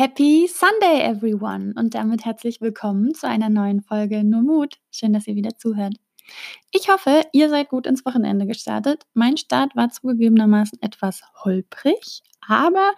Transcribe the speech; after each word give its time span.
Happy 0.00 0.48
Sunday, 0.48 1.02
everyone! 1.02 1.74
Und 1.76 1.94
damit 1.94 2.24
herzlich 2.24 2.62
willkommen 2.62 3.14
zu 3.14 3.28
einer 3.28 3.50
neuen 3.50 3.82
Folge 3.82 4.24
Nur 4.24 4.40
Mut. 4.40 4.76
Schön, 4.90 5.12
dass 5.12 5.26
ihr 5.26 5.34
wieder 5.34 5.58
zuhört. 5.58 5.92
Ich 6.72 6.88
hoffe, 6.88 7.20
ihr 7.34 7.50
seid 7.50 7.68
gut 7.68 7.86
ins 7.86 8.06
Wochenende 8.06 8.46
gestartet. 8.46 9.04
Mein 9.12 9.36
Start 9.36 9.76
war 9.76 9.90
zugegebenermaßen 9.90 10.78
etwas 10.80 11.20
holprig, 11.44 12.22
aber 12.50 12.94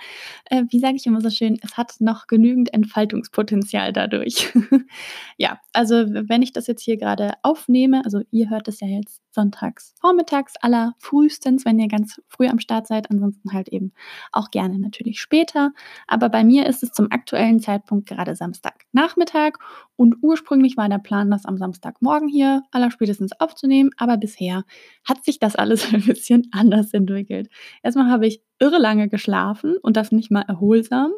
äh, 0.47 0.65
wie 0.71 0.79
sage 0.79 0.97
ich 0.97 1.07
immer 1.07 1.21
so 1.21 1.29
schön, 1.29 1.59
es 1.63 1.77
hat 1.77 1.97
noch 2.01 2.27
genügend 2.27 2.73
Entfaltungspotenzial 2.73 3.93
dadurch. 3.93 4.51
ja, 5.37 5.61
also 5.75 5.95
wenn 5.95 6.41
ich 6.41 6.53
das 6.53 6.67
jetzt 6.67 6.83
hier 6.83 6.97
gerade 6.97 7.35
aufnehme, 7.43 8.03
also 8.05 8.23
ihr 8.31 8.49
hört 8.49 8.67
es 8.69 8.81
ja 8.81 8.89
jetzt 8.89 9.21
sonntags 9.31 9.95
vormittags 10.01 10.55
aller 10.61 10.95
frühestens, 10.99 11.65
wenn 11.65 11.79
ihr 11.79 11.89
ganz 11.89 12.21
früh 12.29 12.47
am 12.49 12.59
Start 12.59 12.87
seid, 12.87 13.11
ansonsten 13.11 13.53
halt 13.53 13.69
eben 13.69 13.93
auch 14.31 14.51
gerne 14.51 14.79
natürlich 14.79 15.21
später. 15.21 15.73
Aber 16.07 16.29
bei 16.31 16.45
mir 16.45 16.67
ist 16.67 16.83
es 16.83 16.93
zum 16.93 17.09
aktuellen 17.11 17.61
Zeitpunkt 17.61 18.09
gerade 18.09 18.35
Samstagnachmittag 18.35 19.59
und 19.97 20.17
ursprünglich 20.23 20.77
war 20.77 20.89
der 20.89 20.99
Plan, 20.99 21.31
das 21.31 21.45
am 21.45 21.59
Samstagmorgen 21.59 22.29
hier 22.29 22.63
aller 22.71 22.91
spätestens 22.91 23.33
aufzunehmen, 23.39 23.91
aber 23.97 24.17
bisher 24.17 24.65
hat 25.05 25.25
sich 25.25 25.39
das 25.39 25.57
alles 25.57 25.85
ein 25.93 26.03
bisschen 26.03 26.49
anders 26.53 26.93
entwickelt. 26.93 27.49
Erstmal 27.83 28.11
habe 28.11 28.27
ich 28.27 28.43
irre 28.63 28.79
lange 28.79 29.09
geschlafen 29.09 29.77
und 29.83 29.97
das 29.97 30.13
nicht 30.13 30.31
mal 30.31 30.43
erholsam, 30.43 31.11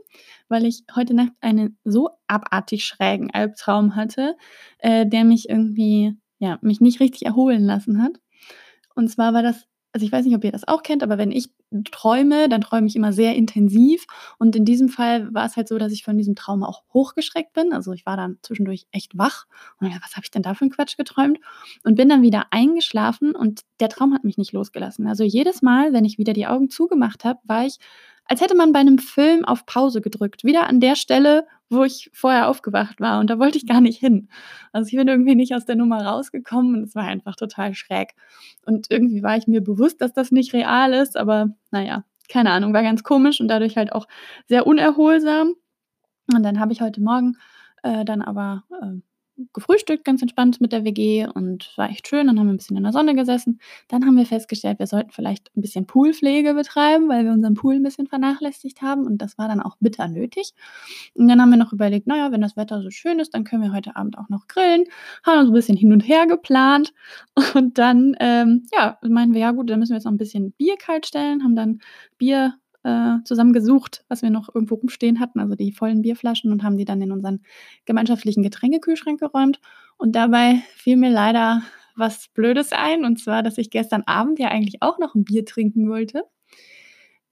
weil 0.49 0.65
ich 0.65 0.85
heute 0.97 1.13
Nacht 1.13 1.33
einen 1.43 1.79
so 1.85 2.09
abartig 2.27 2.87
schrägen 2.87 3.31
Albtraum 3.33 3.97
hatte, 3.97 4.35
äh, 4.79 5.07
der 5.07 5.25
mich 5.25 5.51
irgendwie, 5.51 6.15
ja, 6.39 6.59
mich 6.63 6.81
nicht 6.81 7.01
richtig 7.01 7.27
erholen 7.27 7.63
lassen 7.63 8.03
hat. 8.03 8.13
Und 8.95 9.09
zwar 9.11 9.35
war 9.35 9.43
das 9.43 9.67
also 9.95 10.05
ich 10.05 10.11
weiß 10.11 10.25
nicht, 10.25 10.35
ob 10.35 10.43
ihr 10.43 10.51
das 10.51 10.67
auch 10.67 10.83
kennt, 10.83 11.05
aber 11.05 11.19
wenn 11.19 11.31
ich 11.31 11.51
träume, 11.93 12.49
dann 12.49 12.61
träume 12.61 12.89
ich 12.89 12.97
immer 12.97 13.13
sehr 13.13 13.37
intensiv. 13.37 14.07
Und 14.41 14.57
in 14.57 14.65
diesem 14.65 14.89
Fall 14.89 15.33
war 15.33 15.47
es 15.47 15.57
halt 15.57 15.69
so, 15.69 15.79
dass 15.79 15.93
ich 15.93 16.03
von 16.03 16.19
diesem 16.19 16.35
Traum 16.35 16.65
auch 16.65 16.83
hochgeschreckt 16.93 17.53
bin. 17.53 17.73
Also 17.73 17.93
ich 17.93 18.05
war 18.05 18.17
dann 18.17 18.39
zwischendurch 18.43 18.87
echt 18.91 19.17
wach 19.17 19.47
und 19.79 19.89
dachte, 19.89 20.03
was 20.03 20.17
habe 20.17 20.25
ich 20.25 20.33
denn 20.33 20.43
da 20.43 20.55
für 20.55 20.63
einen 20.63 20.73
Quatsch 20.73 20.97
geträumt? 20.97 21.39
Und 21.85 21.95
bin 21.95 22.09
dann 22.09 22.23
wieder 22.23 22.47
eingeschlafen 22.51 23.37
und 23.37 23.61
der 23.79 23.89
Traum 23.89 24.13
hat 24.13 24.25
mich 24.25 24.37
nicht 24.37 24.53
losgelassen. 24.53 25.07
Also 25.07 25.23
jedes 25.23 25.63
Mal, 25.63 25.93
wenn 25.93 26.05
ich 26.05 26.19
wieder 26.19 26.33
die 26.33 26.49
Augen 26.49 26.71
zugemacht 26.71 27.25
habe, 27.25 27.39
war 27.45 27.65
ich 27.65 27.79
als 28.27 28.41
hätte 28.41 28.57
man 28.57 28.73
bei 28.73 28.81
einem 28.81 28.99
Film 28.99 29.45
auf 29.45 29.67
Pause 29.67 30.01
gedrückt. 30.01 30.45
Wieder 30.45 30.69
an 30.69 30.81
der 30.81 30.97
Stelle, 30.97 31.47
wo 31.69 31.85
ich 31.85 32.11
vorher 32.13 32.49
aufgewacht 32.49 33.01
war. 33.01 33.21
Und 33.21 33.29
da 33.29 33.39
wollte 33.39 33.59
ich 33.59 33.67
gar 33.67 33.81
nicht 33.81 33.99
hin. 33.99 34.29
Also 34.73 34.89
ich 34.89 34.97
bin 34.97 35.09
irgendwie 35.09 35.35
nicht 35.35 35.55
aus 35.55 35.67
der 35.67 35.77
Nummer 35.77 36.05
rausgekommen 36.05 36.75
und 36.75 36.83
es 36.85 36.95
war 36.95 37.05
einfach 37.05 37.37
total 37.37 37.75
schräg. 37.75 38.15
Und 38.65 38.87
irgendwie 38.91 39.23
war 39.23 39.37
ich 39.37 39.47
mir 39.47 39.63
bewusst, 39.63 40.01
dass 40.01 40.13
das 40.13 40.31
nicht 40.31 40.55
real 40.55 40.93
ist, 40.93 41.17
aber 41.17 41.51
naja, 41.71 42.05
keine 42.29 42.51
Ahnung, 42.51 42.73
war 42.73 42.83
ganz 42.83 43.03
komisch 43.03 43.41
und 43.41 43.49
dadurch 43.49 43.77
halt 43.77 43.93
auch 43.93 44.07
sehr 44.49 44.67
unerholsam. 44.67 45.55
Und 46.33 46.43
dann 46.43 46.61
habe 46.61 46.73
ich 46.73 46.81
heute 46.81 47.03
Morgen 47.03 47.37
äh, 47.83 48.05
dann 48.05 48.23
aber 48.23 48.65
äh, 48.71 49.01
gefrühstückt, 49.53 50.05
ganz 50.05 50.23
entspannt 50.23 50.61
mit 50.61 50.73
der 50.73 50.85
WG 50.85 51.27
und 51.27 51.73
war 51.77 51.91
echt 51.91 52.09
schön. 52.09 52.27
Dann 52.27 52.39
haben 52.39 52.47
wir 52.47 52.55
ein 52.55 52.57
bisschen 52.57 52.77
in 52.77 52.83
der 52.83 52.93
Sonne 52.93 53.15
gesessen. 53.15 53.61
Dann 53.89 54.05
haben 54.05 54.17
wir 54.17 54.27
festgestellt, 54.27 54.79
wir 54.79 54.87
sollten 54.87 55.11
vielleicht 55.11 55.51
ein 55.57 55.61
bisschen 55.61 55.87
Poolpflege 55.87 56.55
betreiben, 56.55 57.09
weil 57.09 57.25
wir 57.25 57.33
unseren 57.33 57.55
Pool 57.55 57.75
ein 57.75 57.83
bisschen 57.83 58.07
vernachlässigt 58.07 58.83
haben 58.83 59.07
und 59.07 59.19
das 59.19 59.39
war 59.39 59.49
dann 59.49 59.61
auch 59.61 59.77
bitter 59.81 60.09
nötig. 60.09 60.53
Und 61.15 61.29
dann 61.29 61.41
haben 61.41 61.51
wir 61.51 61.57
noch 61.57 61.73
überlegt, 61.73 62.07
naja, 62.07 62.33
wenn 62.33 62.41
das 62.41 62.57
Wetter 62.57 62.83
so 62.83 62.91
schön 62.91 63.19
ist, 63.19 63.35
dann 63.35 63.45
können 63.45 63.63
wir 63.63 63.73
heute 63.73 63.97
Abend 63.97 64.19
auch 64.19 64.29
noch 64.29 64.47
grillen. 64.47 64.85
Haben 65.25 65.41
uns 65.41 65.51
ein 65.51 65.55
bisschen 65.55 65.77
hin 65.77 65.93
und 65.93 66.01
her 66.01 66.27
geplant 66.27 66.93
und 67.55 67.79
dann, 67.79 68.17
ähm, 68.21 68.67
ja, 68.73 68.99
meinen 69.03 69.35
wir, 69.35 69.41
ja 69.41 69.53
gut, 69.53 69.71
dann 69.71 69.79
müssen 69.79 69.93
wir 69.93 69.97
jetzt 69.97 70.05
noch 70.05 70.13
ein 70.13 70.19
bisschen 70.19 70.53
Bier 70.53 70.77
kalt 70.77 71.07
stellen, 71.07 71.43
haben 71.43 71.57
dann 71.57 71.81
Bier 72.19 72.55
äh, 72.85 73.17
zusammengesucht, 73.25 74.05
was 74.09 74.23
wir 74.23 74.31
noch 74.31 74.55
irgendwo 74.55 74.77
rumstehen 74.77 75.21
hatten, 75.21 75.41
also 75.41 75.55
die 75.55 75.73
vollen 75.73 76.03
Bierflaschen 76.03 76.53
und 76.53 76.63
haben 76.63 76.77
die 76.79 76.85
dann 76.85 77.03
in 77.03 77.13
unseren 77.13 77.43
gemeinschaftlichen 77.85 78.43
Getränkekühlschrank 78.43 79.21
geräumt. 79.21 79.61
Und 79.97 80.15
dabei 80.15 80.63
fiel 80.77 80.97
mir 80.97 81.11
leider 81.11 81.63
was 81.97 82.29
Blödes 82.29 82.73
ein, 82.73 83.05
und 83.05 83.19
zwar, 83.19 83.43
dass 83.43 83.59
ich 83.59 83.71
gestern 83.71 84.03
Abend 84.03 84.39
ja 84.39 84.49
eigentlich 84.49 84.83
auch 84.83 84.99
noch 84.99 85.15
ein 85.15 85.25
Bier 85.25 85.45
trinken 85.45 85.89
wollte 85.89 86.25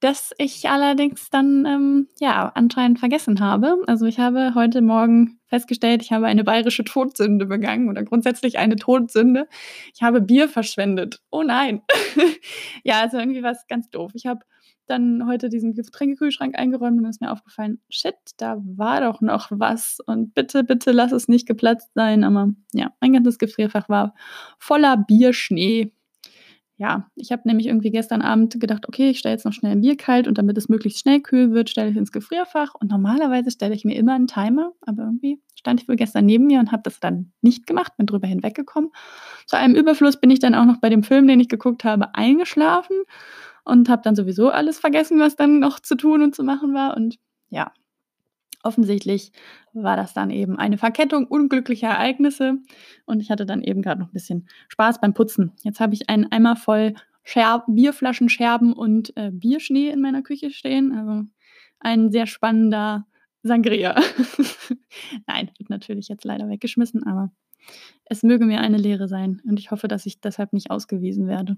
das 0.02 0.32
ich 0.36 0.68
allerdings 0.68 1.30
dann 1.30 1.64
ähm, 1.64 2.08
ja 2.18 2.50
anscheinend 2.56 2.98
vergessen 2.98 3.38
habe. 3.38 3.76
Also 3.86 4.04
ich 4.06 4.18
habe 4.18 4.52
heute 4.56 4.82
Morgen 4.82 5.38
festgestellt, 5.46 6.02
ich 6.02 6.10
habe 6.10 6.26
eine 6.26 6.42
bayerische 6.42 6.82
Todsünde 6.82 7.46
begangen 7.46 7.88
oder 7.88 8.02
grundsätzlich 8.02 8.58
eine 8.58 8.74
Todsünde. 8.74 9.46
Ich 9.94 10.02
habe 10.02 10.20
Bier 10.20 10.48
verschwendet. 10.48 11.20
Oh 11.30 11.44
nein. 11.44 11.82
ja, 12.82 13.00
also 13.00 13.16
irgendwie 13.16 13.44
war 13.44 13.52
es 13.52 13.64
ganz 13.68 13.90
doof. 13.90 14.10
Ich 14.14 14.26
habe 14.26 14.40
dann 14.86 15.26
heute 15.26 15.48
diesen 15.48 15.74
Getränkekühlschrank 15.74 16.58
eingeräumt 16.58 16.98
und 16.98 17.06
ist 17.06 17.20
mir 17.20 17.32
aufgefallen, 17.32 17.80
shit, 17.88 18.14
da 18.36 18.56
war 18.64 19.00
doch 19.00 19.20
noch 19.20 19.48
was 19.50 19.98
und 20.06 20.34
bitte, 20.34 20.64
bitte 20.64 20.92
lass 20.92 21.12
es 21.12 21.28
nicht 21.28 21.46
geplatzt 21.46 21.90
sein. 21.94 22.24
Aber 22.24 22.50
ja, 22.72 22.92
mein 23.00 23.12
ganzes 23.12 23.38
Gefrierfach 23.38 23.88
war 23.88 24.14
voller 24.58 24.96
Bierschnee 24.96 25.92
ja, 26.82 27.06
ich 27.14 27.30
habe 27.30 27.42
nämlich 27.44 27.68
irgendwie 27.68 27.92
gestern 27.92 28.22
Abend 28.22 28.58
gedacht, 28.58 28.88
okay, 28.88 29.10
ich 29.10 29.20
stelle 29.20 29.34
jetzt 29.34 29.44
noch 29.44 29.52
schnell 29.52 29.70
ein 29.70 29.82
Bier 29.82 29.96
kalt 29.96 30.26
und 30.26 30.36
damit 30.36 30.58
es 30.58 30.68
möglichst 30.68 30.98
schnell 30.98 31.20
kühl 31.20 31.52
wird, 31.52 31.70
stelle 31.70 31.90
ich 31.90 31.96
ins 31.96 32.10
Gefrierfach. 32.10 32.74
Und 32.74 32.90
normalerweise 32.90 33.52
stelle 33.52 33.72
ich 33.72 33.84
mir 33.84 33.94
immer 33.94 34.14
einen 34.14 34.26
Timer, 34.26 34.72
aber 34.80 35.04
irgendwie 35.04 35.40
stand 35.54 35.80
ich 35.80 35.88
wohl 35.88 35.94
gestern 35.94 36.26
neben 36.26 36.46
mir 36.46 36.58
und 36.58 36.72
habe 36.72 36.82
das 36.82 36.98
dann 36.98 37.30
nicht 37.40 37.68
gemacht, 37.68 37.92
bin 37.98 38.06
drüber 38.06 38.26
hinweggekommen. 38.26 38.90
Zu 39.46 39.58
einem 39.58 39.76
Überfluss 39.76 40.20
bin 40.20 40.30
ich 40.30 40.40
dann 40.40 40.56
auch 40.56 40.64
noch 40.64 40.80
bei 40.80 40.88
dem 40.88 41.04
Film, 41.04 41.28
den 41.28 41.38
ich 41.38 41.48
geguckt 41.48 41.84
habe, 41.84 42.16
eingeschlafen 42.16 42.96
und 43.64 43.88
habe 43.88 44.02
dann 44.02 44.16
sowieso 44.16 44.50
alles 44.50 44.78
vergessen, 44.78 45.18
was 45.20 45.36
dann 45.36 45.60
noch 45.60 45.80
zu 45.80 45.96
tun 45.96 46.22
und 46.22 46.34
zu 46.34 46.42
machen 46.42 46.74
war. 46.74 46.96
Und 46.96 47.18
ja, 47.50 47.72
offensichtlich 48.62 49.32
war 49.72 49.96
das 49.96 50.14
dann 50.14 50.30
eben 50.30 50.58
eine 50.58 50.78
Verkettung 50.78 51.26
unglücklicher 51.26 51.88
Ereignisse 51.88 52.58
und 53.06 53.20
ich 53.20 53.30
hatte 53.30 53.46
dann 53.46 53.62
eben 53.62 53.82
gerade 53.82 54.00
noch 54.00 54.08
ein 54.08 54.12
bisschen 54.12 54.48
Spaß 54.68 55.00
beim 55.00 55.14
Putzen. 55.14 55.52
Jetzt 55.62 55.80
habe 55.80 55.94
ich 55.94 56.08
einen 56.08 56.30
Eimer 56.30 56.56
voll 56.56 56.94
Scherb 57.24 57.64
Bierflaschenscherben 57.68 58.72
und 58.72 59.16
äh, 59.16 59.30
Bierschnee 59.32 59.90
in 59.90 60.00
meiner 60.00 60.22
Küche 60.22 60.50
stehen. 60.50 60.92
Also 60.92 61.24
ein 61.78 62.10
sehr 62.10 62.26
spannender 62.26 63.06
Sangria. 63.44 63.94
Nein, 65.26 65.50
wird 65.56 65.70
natürlich 65.70 66.08
jetzt 66.08 66.24
leider 66.24 66.48
weggeschmissen, 66.48 67.04
aber 67.04 67.30
es 68.06 68.24
möge 68.24 68.44
mir 68.44 68.60
eine 68.60 68.76
Lehre 68.76 69.06
sein 69.06 69.40
und 69.44 69.60
ich 69.60 69.70
hoffe, 69.70 69.86
dass 69.86 70.04
ich 70.06 70.20
deshalb 70.20 70.52
nicht 70.52 70.70
ausgewiesen 70.70 71.28
werde 71.28 71.56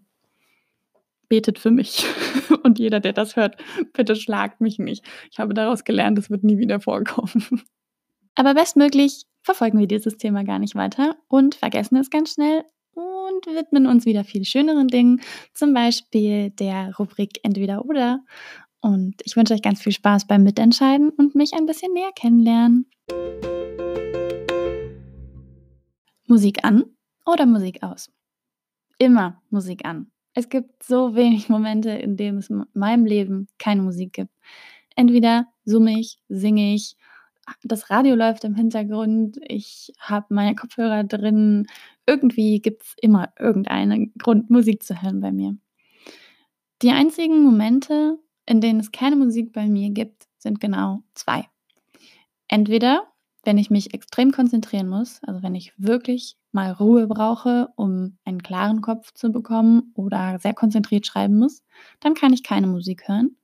betet 1.34 1.58
für 1.58 1.72
mich. 1.72 2.06
Und 2.62 2.78
jeder, 2.78 3.00
der 3.00 3.12
das 3.12 3.34
hört, 3.34 3.56
bitte 3.92 4.14
schlagt 4.14 4.60
mich 4.60 4.78
nicht. 4.78 5.04
Ich 5.32 5.40
habe 5.40 5.52
daraus 5.52 5.82
gelernt, 5.82 6.16
es 6.16 6.30
wird 6.30 6.44
nie 6.44 6.58
wieder 6.58 6.78
vorkommen. 6.78 7.62
Aber 8.36 8.54
bestmöglich 8.54 9.24
verfolgen 9.42 9.80
wir 9.80 9.88
dieses 9.88 10.16
Thema 10.16 10.44
gar 10.44 10.60
nicht 10.60 10.76
weiter 10.76 11.16
und 11.28 11.56
vergessen 11.56 11.96
es 11.96 12.10
ganz 12.10 12.34
schnell 12.34 12.64
und 12.92 13.46
widmen 13.46 13.86
uns 13.86 14.06
wieder 14.06 14.22
viel 14.22 14.44
schöneren 14.44 14.86
Dingen, 14.86 15.20
zum 15.52 15.74
Beispiel 15.74 16.50
der 16.50 16.94
Rubrik 16.96 17.40
Entweder 17.42 17.84
oder. 17.84 18.20
Und 18.80 19.14
ich 19.24 19.36
wünsche 19.36 19.54
euch 19.54 19.62
ganz 19.62 19.82
viel 19.82 19.92
Spaß 19.92 20.26
beim 20.26 20.44
Mitentscheiden 20.44 21.10
und 21.10 21.34
mich 21.34 21.52
ein 21.54 21.66
bisschen 21.66 21.92
näher 21.92 22.12
kennenlernen. 22.14 22.86
Musik 26.26 26.64
an 26.64 26.84
oder 27.26 27.46
Musik 27.46 27.82
aus? 27.82 28.10
Immer 28.98 29.42
Musik 29.50 29.84
an. 29.84 30.13
Es 30.34 30.48
gibt 30.48 30.82
so 30.82 31.14
wenig 31.14 31.48
Momente, 31.48 31.90
in 31.90 32.16
denen 32.16 32.38
es 32.38 32.50
in 32.50 32.64
meinem 32.74 33.06
Leben 33.06 33.48
keine 33.58 33.82
Musik 33.82 34.12
gibt. 34.12 34.32
Entweder 34.96 35.46
summe 35.64 35.98
ich, 35.98 36.18
singe 36.28 36.74
ich, 36.74 36.96
das 37.62 37.90
Radio 37.90 38.14
läuft 38.14 38.44
im 38.44 38.54
Hintergrund, 38.54 39.38
ich 39.46 39.92
habe 39.98 40.26
meine 40.30 40.54
Kopfhörer 40.54 41.04
drin. 41.04 41.66
Irgendwie 42.06 42.60
gibt 42.60 42.82
es 42.82 42.94
immer 43.00 43.32
irgendeinen 43.38 44.12
Grund, 44.18 44.50
Musik 44.50 44.82
zu 44.82 45.00
hören 45.02 45.20
bei 45.20 45.30
mir. 45.30 45.56
Die 46.82 46.90
einzigen 46.90 47.42
Momente, 47.42 48.18
in 48.46 48.60
denen 48.60 48.80
es 48.80 48.92
keine 48.92 49.16
Musik 49.16 49.52
bei 49.52 49.66
mir 49.66 49.90
gibt, 49.90 50.26
sind 50.38 50.60
genau 50.60 51.02
zwei. 51.14 51.48
Entweder 52.48 53.08
wenn 53.44 53.58
ich 53.58 53.70
mich 53.70 53.92
extrem 53.94 54.32
konzentrieren 54.32 54.88
muss, 54.88 55.22
also 55.22 55.42
wenn 55.42 55.54
ich 55.54 55.72
wirklich 55.76 56.36
mal 56.54 56.72
Ruhe 56.72 57.06
brauche, 57.06 57.68
um 57.76 58.18
einen 58.24 58.42
klaren 58.42 58.80
Kopf 58.80 59.12
zu 59.12 59.30
bekommen 59.30 59.92
oder 59.94 60.38
sehr 60.38 60.54
konzentriert 60.54 61.06
schreiben 61.06 61.38
muss, 61.38 61.62
dann 62.00 62.14
kann 62.14 62.32
ich 62.32 62.42
keine 62.42 62.66
Musik 62.66 63.08
hören. 63.08 63.36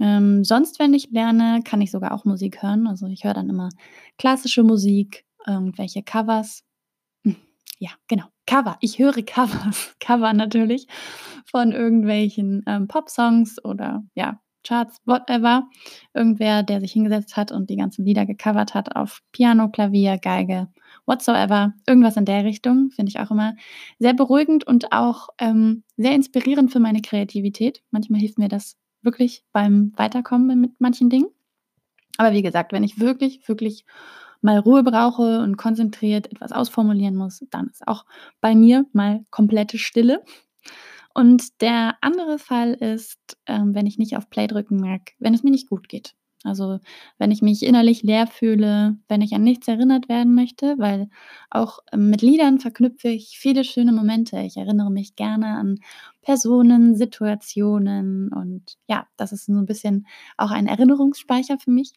Ähm, 0.00 0.44
sonst, 0.44 0.78
wenn 0.78 0.94
ich 0.94 1.10
lerne, 1.10 1.62
kann 1.64 1.80
ich 1.80 1.90
sogar 1.90 2.12
auch 2.12 2.24
Musik 2.24 2.62
hören. 2.62 2.86
Also 2.86 3.06
ich 3.06 3.24
höre 3.24 3.34
dann 3.34 3.48
immer 3.48 3.70
klassische 4.18 4.62
Musik, 4.62 5.24
irgendwelche 5.46 6.02
Covers. 6.02 6.64
Ja, 7.80 7.90
genau, 8.06 8.26
Cover. 8.46 8.76
Ich 8.80 9.00
höre 9.00 9.20
Covers, 9.24 9.96
Cover 10.00 10.32
natürlich 10.32 10.86
von 11.44 11.72
irgendwelchen 11.72 12.62
ähm, 12.66 12.86
Pop-Songs 12.86 13.62
oder 13.64 14.04
ja, 14.14 14.40
Charts, 14.62 15.00
whatever. 15.04 15.68
Irgendwer, 16.14 16.62
der 16.62 16.80
sich 16.80 16.92
hingesetzt 16.92 17.36
hat 17.36 17.52
und 17.52 17.68
die 17.70 17.76
ganzen 17.76 18.04
Lieder 18.04 18.26
gecovert 18.26 18.74
hat 18.74 18.94
auf 18.96 19.20
Piano, 19.32 19.68
Klavier, 19.68 20.18
Geige, 20.18 20.68
whatsoever. 21.06 21.74
Irgendwas 21.86 22.16
in 22.16 22.24
der 22.24 22.44
Richtung 22.44 22.90
finde 22.90 23.10
ich 23.10 23.18
auch 23.20 23.30
immer 23.30 23.54
sehr 23.98 24.14
beruhigend 24.14 24.66
und 24.66 24.92
auch 24.92 25.28
ähm, 25.38 25.84
sehr 25.96 26.14
inspirierend 26.14 26.72
für 26.72 26.80
meine 26.80 27.02
Kreativität. 27.02 27.82
Manchmal 27.90 28.20
hilft 28.20 28.38
mir 28.38 28.48
das 28.48 28.76
wirklich 29.02 29.44
beim 29.52 29.92
Weiterkommen 29.96 30.60
mit 30.60 30.72
manchen 30.80 31.10
Dingen. 31.10 31.28
Aber 32.16 32.32
wie 32.32 32.42
gesagt, 32.42 32.72
wenn 32.72 32.84
ich 32.84 33.00
wirklich, 33.00 33.46
wirklich 33.48 33.84
mal 34.40 34.58
Ruhe 34.58 34.82
brauche 34.82 35.40
und 35.40 35.56
konzentriert 35.56 36.30
etwas 36.30 36.52
ausformulieren 36.52 37.16
muss, 37.16 37.44
dann 37.50 37.68
ist 37.68 37.86
auch 37.88 38.04
bei 38.40 38.54
mir 38.54 38.86
mal 38.92 39.24
komplette 39.30 39.78
Stille. 39.78 40.22
Und 41.14 41.60
der 41.60 41.96
andere 42.00 42.38
Fall 42.38 42.74
ist, 42.74 43.38
ähm, 43.46 43.74
wenn 43.74 43.86
ich 43.86 43.98
nicht 43.98 44.16
auf 44.16 44.30
Play 44.30 44.46
drücken 44.46 44.76
mag, 44.76 45.12
wenn 45.18 45.34
es 45.34 45.42
mir 45.42 45.50
nicht 45.50 45.68
gut 45.68 45.88
geht. 45.88 46.14
Also 46.44 46.78
wenn 47.18 47.30
ich 47.30 47.40
mich 47.42 47.62
innerlich 47.62 48.02
leer 48.02 48.26
fühle, 48.26 48.98
wenn 49.08 49.22
ich 49.22 49.32
an 49.34 49.42
nichts 49.42 49.66
erinnert 49.66 50.10
werden 50.10 50.34
möchte, 50.34 50.78
weil 50.78 51.08
auch 51.50 51.78
ähm, 51.90 52.10
mit 52.10 52.20
Liedern 52.20 52.60
verknüpfe 52.60 53.08
ich 53.08 53.38
viele 53.38 53.64
schöne 53.64 53.92
Momente. 53.92 54.38
Ich 54.40 54.58
erinnere 54.58 54.90
mich 54.90 55.16
gerne 55.16 55.56
an 55.56 55.78
Personen, 56.20 56.96
Situationen 56.96 58.32
und 58.32 58.76
ja, 58.88 59.06
das 59.16 59.32
ist 59.32 59.46
so 59.46 59.52
ein 59.52 59.66
bisschen 59.66 60.06
auch 60.36 60.50
ein 60.50 60.66
Erinnerungsspeicher 60.66 61.58
für 61.58 61.70
mich. 61.70 61.94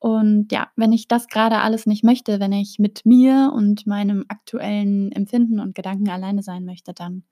Und 0.00 0.52
ja, 0.52 0.68
wenn 0.76 0.92
ich 0.92 1.08
das 1.08 1.28
gerade 1.28 1.58
alles 1.58 1.86
nicht 1.86 2.04
möchte, 2.04 2.40
wenn 2.40 2.52
ich 2.52 2.78
mit 2.78 3.06
mir 3.06 3.52
und 3.54 3.86
meinem 3.86 4.24
aktuellen 4.28 5.12
Empfinden 5.12 5.60
und 5.60 5.74
Gedanken 5.74 6.08
alleine 6.08 6.42
sein 6.42 6.64
möchte, 6.64 6.94
dann, 6.94 7.24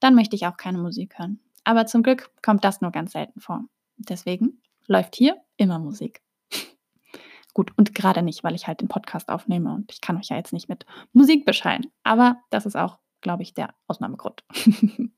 dann 0.00 0.14
möchte 0.14 0.36
ich 0.36 0.46
auch 0.46 0.56
keine 0.56 0.78
Musik 0.78 1.18
hören. 1.18 1.40
Aber 1.64 1.86
zum 1.86 2.02
Glück 2.02 2.30
kommt 2.42 2.64
das 2.64 2.80
nur 2.80 2.90
ganz 2.90 3.12
selten 3.12 3.40
vor. 3.40 3.64
Deswegen 3.98 4.60
läuft 4.88 5.14
hier 5.14 5.36
immer 5.56 5.78
Musik. 5.78 6.22
Gut, 7.54 7.72
und 7.76 7.94
gerade 7.94 8.22
nicht, 8.22 8.42
weil 8.42 8.54
ich 8.54 8.66
halt 8.66 8.80
den 8.80 8.88
Podcast 8.88 9.28
aufnehme 9.28 9.72
und 9.72 9.92
ich 9.92 10.00
kann 10.00 10.16
euch 10.16 10.30
ja 10.30 10.36
jetzt 10.36 10.52
nicht 10.52 10.68
mit 10.68 10.84
Musik 11.12 11.44
bescheiden. 11.44 11.92
Aber 12.02 12.40
das 12.50 12.66
ist 12.66 12.76
auch, 12.76 12.98
glaube 13.20 13.44
ich, 13.44 13.54
der 13.54 13.74
Ausnahmegrund. 13.86 14.42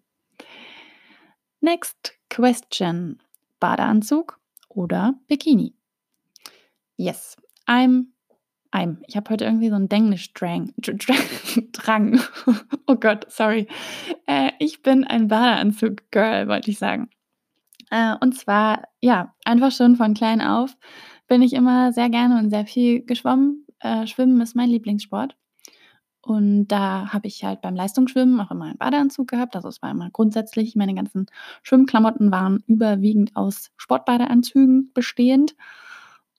Next 1.61 2.15
question. 2.29 3.23
Badeanzug 3.61 4.41
oder 4.69 5.15
Bikini? 5.29 5.75
Yes, 6.97 7.37
I'm. 7.67 8.07
I'm. 8.73 8.99
Ich 9.07 9.17
habe 9.17 9.31
heute 9.31 9.45
irgendwie 9.45 9.69
so 9.69 9.75
einen 9.75 9.89
Denglisch-Drang. 9.89 10.73
Drang. 11.73 12.21
oh 12.87 12.95
Gott, 12.95 13.31
sorry. 13.31 13.69
Äh, 14.27 14.53
ich 14.59 14.83
bin 14.83 15.05
ein 15.05 15.29
Badeanzug-Girl, 15.29 16.49
wollte 16.49 16.71
ich 16.71 16.79
sagen. 16.79 17.11
Äh, 17.91 18.15
und 18.21 18.37
zwar, 18.37 18.85
ja, 19.01 19.35
einfach 19.45 19.73
schon 19.73 19.97
von 19.97 20.15
klein 20.15 20.41
auf 20.41 20.77
bin 21.29 21.43
ich 21.43 21.53
immer 21.53 21.93
sehr 21.93 22.11
gerne 22.11 22.39
und 22.41 22.51
sehr 22.51 22.67
viel 22.67 23.05
geschwommen. 23.05 23.65
Äh, 23.79 24.07
Schwimmen 24.09 24.41
ist 24.41 24.57
mein 24.57 24.69
Lieblingssport. 24.69 25.37
Und 26.23 26.69
da 26.69 27.13
habe 27.13 27.29
ich 27.29 27.45
halt 27.45 27.63
beim 27.63 27.75
Leistungsschwimmen 27.75 28.41
auch 28.41 28.51
immer 28.51 28.67
einen 28.67 28.79
Badeanzug 28.79 29.29
gehabt. 29.29 29.57
Also 29.57 29.69
es 29.69 29.81
war 29.81 29.91
immer 29.91 30.11
grundsätzlich, 30.11 30.77
meine 30.77 30.95
ganzen 30.95 31.27
Schwimmklamotten 31.63 32.31
waren 32.31 32.63
überwiegend 32.67 33.37
aus 33.37 33.71
Sportbadeanzügen 33.77 34.91
bestehend. 34.93 35.55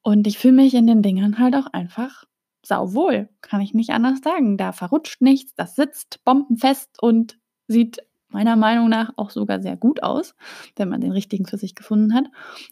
Und 0.03 0.27
ich 0.27 0.38
fühle 0.38 0.53
mich 0.53 0.74
in 0.74 0.88
den 0.88 1.01
Dingern 1.01 1.39
halt 1.39 1.56
auch 1.56 1.68
einfach 1.68 2.25
sauwohl. 2.63 3.30
Kann 3.42 3.62
ich 3.62 3.74
nicht 3.74 3.92
anders 3.92 4.19
sagen. 4.21 4.57
Da 4.57 4.71
verrutscht 4.71 5.21
nichts, 5.21 5.56
das 5.56 5.75
sitzt 5.75 6.24
bombenfest 6.25 7.01
und 7.01 7.39
sieht 7.68 8.00
meiner 8.33 8.56
Meinung 8.56 8.89
nach 8.89 9.12
auch 9.16 9.30
sogar 9.30 9.62
sehr 9.62 9.78
gut 9.78 10.04
aus, 10.04 10.36
wenn 10.75 10.89
man 10.89 11.01
den 11.01 11.12
richtigen 11.12 11.45
für 11.45 11.57
sich 11.57 11.75
gefunden 11.75 12.13
hat. 12.13 12.25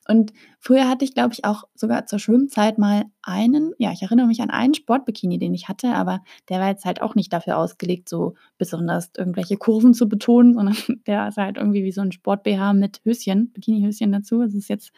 Und 0.08 0.34
früher 0.60 0.90
hatte 0.90 1.06
ich, 1.06 1.14
glaube 1.14 1.34
ich, 1.34 1.46
auch 1.46 1.64
sogar 1.76 2.06
zur 2.06 2.20
Schwimmzeit 2.20 2.78
mal 2.78 3.06
einen, 3.22 3.74
ja, 3.78 3.92
ich 3.92 4.02
erinnere 4.02 4.28
mich 4.28 4.42
an 4.42 4.50
einen 4.50 4.74
Sportbikini, 4.74 5.38
den 5.38 5.54
ich 5.54 5.68
hatte, 5.68 5.94
aber 5.94 6.22
der 6.50 6.60
war 6.60 6.70
jetzt 6.70 6.86
halt 6.86 7.02
auch 7.02 7.16
nicht 7.16 7.32
dafür 7.32 7.58
ausgelegt, 7.58 8.10
so 8.10 8.36
besonders 8.58 9.12
irgendwelche 9.18 9.58
Kurven 9.58 9.94
zu 9.94 10.10
betonen, 10.10 10.54
sondern 10.54 10.76
der 11.08 11.28
ist 11.28 11.38
halt 11.38 11.58
irgendwie 11.58 11.84
wie 11.84 11.92
so 11.92 12.02
ein 12.02 12.12
Sport-BH 12.12 12.74
mit 12.74 13.02
Höschen, 13.04 13.52
Bikini-Höschen 13.52 14.12
dazu. 14.12 14.42
Es 14.42 14.54
ist 14.54 14.70
jetzt 14.70 14.92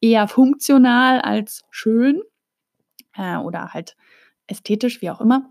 eher 0.00 0.28
funktional 0.28 1.20
als 1.20 1.62
schön 1.70 2.20
äh, 3.16 3.36
oder 3.36 3.72
halt 3.72 3.96
ästhetisch, 4.46 5.00
wie 5.02 5.10
auch 5.10 5.20
immer. 5.20 5.48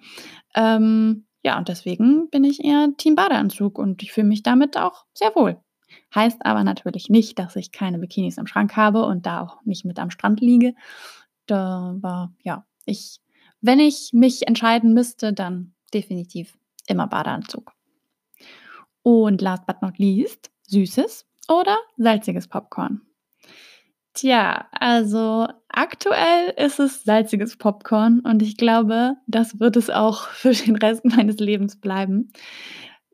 Ähm, 0.55 1.25
ja, 1.43 1.57
und 1.57 1.69
deswegen 1.69 2.29
bin 2.29 2.43
ich 2.43 2.63
eher 2.63 2.89
Team 2.97 3.15
Badeanzug 3.15 3.79
und 3.79 4.03
ich 4.03 4.11
fühle 4.11 4.27
mich 4.27 4.43
damit 4.43 4.77
auch 4.77 5.05
sehr 5.13 5.35
wohl. 5.35 5.59
Heißt 6.13 6.45
aber 6.45 6.63
natürlich 6.63 7.09
nicht, 7.09 7.39
dass 7.39 7.55
ich 7.55 7.71
keine 7.71 7.99
Bikinis 7.99 8.37
im 8.37 8.47
Schrank 8.47 8.75
habe 8.75 9.05
und 9.05 9.25
da 9.25 9.41
auch 9.41 9.63
nicht 9.65 9.85
mit 9.85 9.99
am 9.99 10.11
Strand 10.11 10.39
liege. 10.39 10.73
Da 11.47 11.95
war, 11.99 12.33
ja, 12.43 12.65
ich, 12.85 13.19
wenn 13.61 13.79
ich 13.79 14.11
mich 14.13 14.47
entscheiden 14.47 14.93
müsste, 14.93 15.33
dann 15.33 15.73
definitiv 15.93 16.57
immer 16.87 17.07
Badeanzug. 17.07 17.73
Und 19.03 19.41
last 19.41 19.65
but 19.65 19.81
not 19.81 19.97
least, 19.97 20.51
süßes 20.67 21.25
oder 21.49 21.77
salziges 21.97 22.47
Popcorn. 22.47 23.01
Tja, 24.13 24.67
also 24.71 25.47
aktuell 25.69 26.53
ist 26.57 26.79
es 26.79 27.03
salziges 27.03 27.57
Popcorn 27.57 28.19
und 28.19 28.41
ich 28.41 28.57
glaube, 28.57 29.15
das 29.25 29.59
wird 29.59 29.77
es 29.77 29.89
auch 29.89 30.27
für 30.27 30.51
den 30.51 30.75
Rest 30.75 31.05
meines 31.05 31.37
Lebens 31.37 31.79
bleiben. 31.79 32.31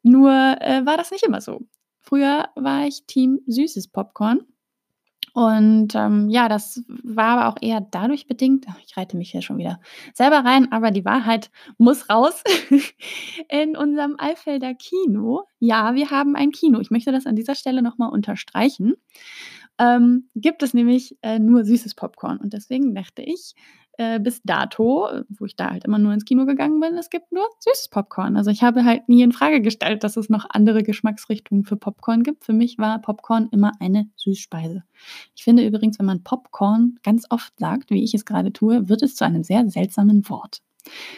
Nur 0.02 0.32
äh, 0.32 0.86
war 0.86 0.98
das 0.98 1.12
nicht 1.12 1.24
immer 1.24 1.42
so. 1.42 1.62
Früher 2.00 2.50
war 2.56 2.88
ich 2.88 3.06
Team 3.06 3.42
süßes 3.46 3.90
Popcorn. 3.90 4.42
Und 5.34 5.94
ähm, 5.94 6.30
ja, 6.30 6.50
das 6.50 6.84
war 6.88 7.38
aber 7.38 7.48
auch 7.50 7.62
eher 7.62 7.80
dadurch 7.80 8.26
bedingt, 8.26 8.66
ich 8.88 8.98
reite 8.98 9.18
mich 9.18 9.30
hier 9.30 9.44
schon 9.44 9.60
wieder 9.60 9.80
selber 10.16 10.38
rein, 10.38 10.72
aber 10.72 10.90
die 10.90 11.06
Wahrheit 11.06 11.52
muss 11.78 12.10
raus. 12.10 12.44
In 13.50 13.78
unserem 13.78 14.16
Alfelder 14.18 14.74
Kino, 14.74 15.44
ja, 15.60 15.94
wir 15.94 16.10
haben 16.10 16.36
ein 16.36 16.50
Kino. 16.50 16.80
Ich 16.80 16.90
möchte 16.90 17.12
das 17.12 17.28
an 17.28 17.36
dieser 17.36 17.54
Stelle 17.54 17.84
nochmal 17.84 18.10
unterstreichen 18.10 18.96
ähm, 19.80 20.30
gibt 20.36 20.64
es 20.64 20.74
nämlich 20.74 21.18
äh, 21.22 21.40
nur 21.40 21.66
süßes 21.66 21.96
Popcorn. 21.96 22.38
Und 22.38 22.54
deswegen 22.54 22.96
dachte 22.96 23.22
ich, 23.22 23.56
äh, 24.00 24.20
bis 24.20 24.42
dato, 24.44 25.10
wo 25.30 25.46
ich 25.46 25.56
da 25.56 25.72
halt 25.72 25.86
immer 25.86 25.98
nur 25.98 26.14
ins 26.14 26.26
Kino 26.26 26.46
gegangen 26.46 26.80
bin, 26.80 26.96
es 26.98 27.10
gibt 27.10 27.32
nur 27.32 27.48
süßes 27.60 27.90
Popcorn. 27.90 28.38
Also 28.38 28.52
ich 28.52 28.62
habe 28.62 28.86
halt 28.86 29.10
nie 29.10 29.24
in 29.24 29.32
Frage 29.32 29.62
gestellt, 29.62 30.04
dass 30.04 30.18
es 30.18 30.30
noch 30.30 30.46
andere 30.50 30.84
Geschmacksrichtungen 30.84 31.66
für 31.66 31.78
Popcorn 31.78 32.22
gibt. 32.24 32.46
Für 32.46 32.54
mich 32.54 32.78
war 32.78 33.02
Popcorn 33.02 33.50
immer 33.52 33.72
eine 33.80 34.10
Süßspeise. 34.16 34.84
Ich 35.36 35.44
finde 35.44 35.66
übrigens, 35.66 35.98
wenn 35.98 36.06
man 36.06 36.24
Popcorn 36.24 37.00
ganz 37.04 37.26
oft 37.30 37.58
sagt, 37.58 37.90
wie 37.90 38.04
ich 38.04 38.14
es 38.14 38.26
gerade 38.26 38.54
tue, 38.54 38.88
wird 38.88 39.02
es 39.02 39.16
zu 39.16 39.26
einem 39.26 39.44
sehr 39.44 39.68
seltsamen 39.68 40.30
Wort. 40.30 40.62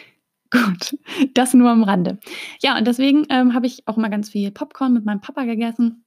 Gut, 0.50 0.98
das 1.34 1.54
nur 1.54 1.70
am 1.70 1.84
Rande. 1.84 2.18
Ja, 2.60 2.76
und 2.76 2.86
deswegen 2.86 3.24
ähm, 3.28 3.54
habe 3.54 3.66
ich 3.66 3.86
auch 3.86 3.96
immer 3.96 4.08
ganz 4.08 4.30
viel 4.30 4.50
Popcorn 4.50 4.92
mit 4.92 5.04
meinem 5.04 5.20
Papa 5.20 5.44
gegessen 5.44 6.04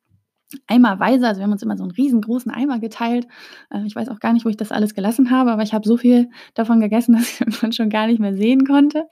eimerweise, 0.68 1.28
also 1.28 1.40
wir 1.40 1.46
haben 1.46 1.52
uns 1.52 1.64
immer 1.64 1.78
so 1.78 1.84
einen 1.84 1.92
riesengroßen 1.92 2.52
Eimer 2.52 2.80
geteilt. 2.80 3.28
Äh, 3.70 3.86
ich 3.86 3.96
weiß 3.96 4.10
auch 4.10 4.20
gar 4.20 4.34
nicht, 4.34 4.46
wo 4.46 4.50
ich 4.50 4.58
das 4.58 4.72
alles 4.72 4.94
gelassen 4.94 5.32
habe, 5.32 5.52
aber 5.52 5.64
ich 5.64 5.74
habe 5.74 5.88
so 5.88 5.98
viel 5.98 6.30
davon 6.54 6.80
gegessen, 6.80 7.14
dass 7.18 7.40
irgendwann 7.40 7.72
schon 7.72 7.90
gar 7.90 8.08
nicht 8.08 8.20
mehr 8.20 8.36
sehen 8.36 8.66
konnte. 8.66 9.08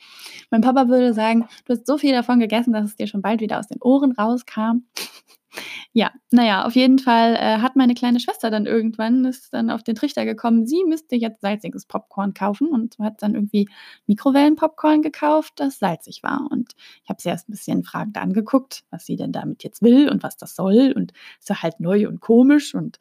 Mein 0.49 0.61
Papa 0.61 0.87
würde 0.87 1.13
sagen, 1.13 1.47
du 1.65 1.73
hast 1.73 1.87
so 1.87 1.97
viel 1.97 2.11
davon 2.11 2.39
gegessen, 2.39 2.73
dass 2.73 2.85
es 2.85 2.95
dir 2.95 3.07
schon 3.07 3.21
bald 3.21 3.41
wieder 3.41 3.59
aus 3.59 3.67
den 3.67 3.81
Ohren 3.81 4.11
rauskam. 4.11 4.83
Ja, 5.93 6.11
naja, 6.31 6.65
auf 6.65 6.75
jeden 6.75 6.99
Fall 6.99 7.35
äh, 7.35 7.57
hat 7.59 7.75
meine 7.75 7.93
kleine 7.93 8.19
Schwester 8.19 8.49
dann 8.49 8.65
irgendwann, 8.65 9.25
ist 9.25 9.53
dann 9.53 9.69
auf 9.69 9.83
den 9.83 9.95
Trichter 9.95 10.25
gekommen, 10.25 10.65
sie 10.65 10.83
müsste 10.87 11.15
jetzt 11.15 11.41
salziges 11.41 11.85
Popcorn 11.85 12.33
kaufen 12.33 12.67
und 12.69 12.97
hat 12.99 13.21
dann 13.21 13.35
irgendwie 13.35 13.67
Mikrowellenpopcorn 14.07 15.01
gekauft, 15.01 15.53
das 15.57 15.79
salzig 15.79 16.23
war. 16.23 16.47
Und 16.49 16.73
ich 17.03 17.09
habe 17.09 17.21
sie 17.21 17.29
erst 17.29 17.49
ein 17.49 17.51
bisschen 17.53 17.83
fragend 17.83 18.17
angeguckt, 18.17 18.83
was 18.89 19.05
sie 19.05 19.15
denn 19.17 19.31
damit 19.31 19.63
jetzt 19.63 19.81
will 19.81 20.09
und 20.09 20.23
was 20.23 20.37
das 20.37 20.55
soll. 20.55 20.93
Und 20.95 21.11
es 21.41 21.49
war 21.49 21.61
halt 21.61 21.79
neu 21.79 22.07
und 22.07 22.21
komisch 22.21 22.73
und 22.75 22.97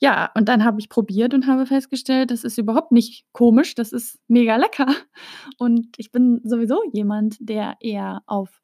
ja, 0.00 0.30
und 0.34 0.48
dann 0.48 0.64
habe 0.64 0.80
ich 0.80 0.88
probiert 0.88 1.34
und 1.34 1.46
habe 1.46 1.66
festgestellt, 1.66 2.30
das 2.30 2.44
ist 2.44 2.58
überhaupt 2.58 2.92
nicht 2.92 3.24
komisch, 3.32 3.74
das 3.74 3.92
ist 3.92 4.18
mega 4.28 4.56
lecker. 4.56 4.86
Und 5.58 5.88
ich 5.98 6.10
bin 6.12 6.40
sowieso 6.44 6.82
jemand, 6.92 7.36
der 7.40 7.76
eher 7.80 8.22
auf 8.26 8.60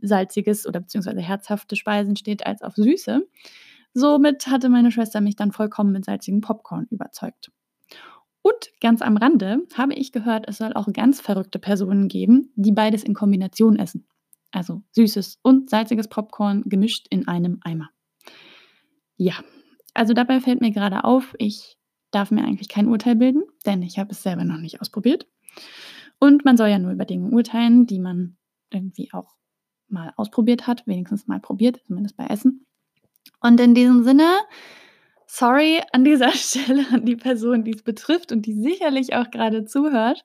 salziges 0.00 0.66
oder 0.66 0.80
beziehungsweise 0.80 1.20
herzhafte 1.20 1.76
Speisen 1.76 2.16
steht 2.16 2.46
als 2.46 2.62
auf 2.62 2.74
süße. 2.74 3.26
Somit 3.94 4.46
hatte 4.46 4.68
meine 4.68 4.90
Schwester 4.90 5.20
mich 5.20 5.36
dann 5.36 5.52
vollkommen 5.52 5.92
mit 5.92 6.04
salzigem 6.04 6.40
Popcorn 6.40 6.86
überzeugt. 6.90 7.50
Und 8.42 8.72
ganz 8.80 9.02
am 9.02 9.16
Rande 9.16 9.58
habe 9.74 9.94
ich 9.94 10.12
gehört, 10.12 10.46
es 10.48 10.58
soll 10.58 10.72
auch 10.72 10.92
ganz 10.92 11.20
verrückte 11.20 11.58
Personen 11.58 12.08
geben, 12.08 12.52
die 12.56 12.72
beides 12.72 13.04
in 13.04 13.14
Kombination 13.14 13.78
essen. 13.78 14.06
Also 14.50 14.82
süßes 14.92 15.38
und 15.42 15.70
salziges 15.70 16.08
Popcorn 16.08 16.62
gemischt 16.66 17.06
in 17.10 17.28
einem 17.28 17.60
Eimer. 17.62 17.90
Ja, 19.16 19.34
also 19.94 20.12
dabei 20.14 20.40
fällt 20.40 20.60
mir 20.60 20.72
gerade 20.72 21.04
auf, 21.04 21.34
ich 21.38 21.78
darf 22.10 22.30
mir 22.30 22.44
eigentlich 22.44 22.68
kein 22.68 22.88
Urteil 22.88 23.16
bilden, 23.16 23.42
denn 23.64 23.82
ich 23.82 23.98
habe 23.98 24.10
es 24.10 24.22
selber 24.22 24.44
noch 24.44 24.58
nicht 24.58 24.80
ausprobiert. 24.80 25.26
Und 26.18 26.44
man 26.44 26.56
soll 26.56 26.68
ja 26.68 26.78
nur 26.78 26.92
über 26.92 27.04
Dinge 27.04 27.30
urteilen, 27.30 27.86
die 27.86 27.98
man 27.98 28.36
irgendwie 28.70 29.12
auch 29.12 29.36
mal 29.92 30.12
ausprobiert 30.16 30.66
hat, 30.66 30.86
wenigstens 30.86 31.26
mal 31.26 31.40
probiert, 31.40 31.80
zumindest 31.86 32.16
bei 32.16 32.26
Essen. 32.26 32.66
Und 33.40 33.60
in 33.60 33.74
diesem 33.74 34.04
Sinne, 34.04 34.28
sorry 35.26 35.80
an 35.92 36.04
dieser 36.04 36.30
Stelle 36.32 36.84
an 36.92 37.04
die 37.04 37.16
Person, 37.16 37.64
die 37.64 37.72
es 37.72 37.82
betrifft 37.82 38.32
und 38.32 38.46
die 38.46 38.54
sicherlich 38.54 39.14
auch 39.14 39.30
gerade 39.30 39.64
zuhört. 39.64 40.24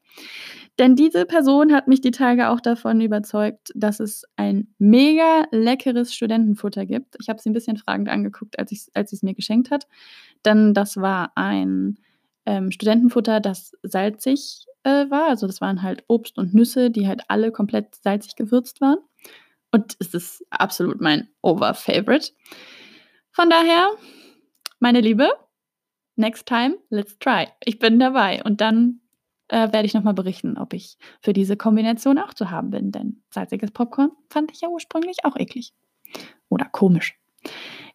Denn 0.79 0.95
diese 0.95 1.25
Person 1.25 1.73
hat 1.73 1.87
mich 1.87 2.01
die 2.01 2.11
Tage 2.11 2.49
auch 2.49 2.59
davon 2.59 3.01
überzeugt, 3.01 3.71
dass 3.73 3.99
es 3.99 4.25
ein 4.35 4.67
mega 4.77 5.45
leckeres 5.51 6.13
Studentenfutter 6.13 6.85
gibt. 6.85 7.15
Ich 7.19 7.29
habe 7.29 7.41
sie 7.41 7.49
ein 7.49 7.53
bisschen 7.53 7.77
fragend 7.77 8.09
angeguckt, 8.09 8.59
als, 8.59 8.71
ich, 8.71 8.87
als 8.93 9.09
sie 9.09 9.15
es 9.15 9.23
mir 9.23 9.33
geschenkt 9.33 9.71
hat. 9.71 9.87
Denn 10.45 10.75
das 10.75 10.97
war 10.97 11.31
ein 11.35 11.97
ähm, 12.45 12.69
Studentenfutter, 12.71 13.39
das 13.39 13.71
salzig 13.81 14.65
äh, 14.83 15.09
war. 15.09 15.29
Also 15.29 15.47
das 15.47 15.61
waren 15.61 15.81
halt 15.81 16.03
Obst 16.07 16.37
und 16.37 16.53
Nüsse, 16.53 16.91
die 16.91 17.07
halt 17.07 17.23
alle 17.27 17.51
komplett 17.51 17.95
salzig 17.95 18.35
gewürzt 18.35 18.79
waren. 18.81 18.99
Und 19.77 19.95
es 19.99 20.15
ist 20.15 20.43
absolut 20.49 21.01
mein 21.01 21.27
Over-Favorite. 21.43 22.31
Von 23.31 23.51
daher, 23.51 23.91
meine 24.79 25.01
Liebe, 25.01 25.29
next 26.15 26.47
time, 26.47 26.79
let's 26.89 27.19
try. 27.19 27.47
Ich 27.63 27.77
bin 27.77 27.99
dabei. 27.99 28.41
Und 28.43 28.59
dann 28.59 29.01
äh, 29.49 29.71
werde 29.71 29.85
ich 29.85 29.93
nochmal 29.93 30.15
berichten, 30.15 30.57
ob 30.57 30.73
ich 30.73 30.97
für 31.21 31.31
diese 31.31 31.57
Kombination 31.57 32.17
auch 32.17 32.33
zu 32.33 32.49
haben 32.49 32.71
bin. 32.71 32.91
Denn 32.91 33.21
salziges 33.29 33.69
Popcorn 33.69 34.09
fand 34.31 34.51
ich 34.51 34.61
ja 34.61 34.67
ursprünglich 34.69 35.17
auch 35.25 35.35
eklig. 35.35 35.73
Oder 36.49 36.65
komisch. 36.65 37.19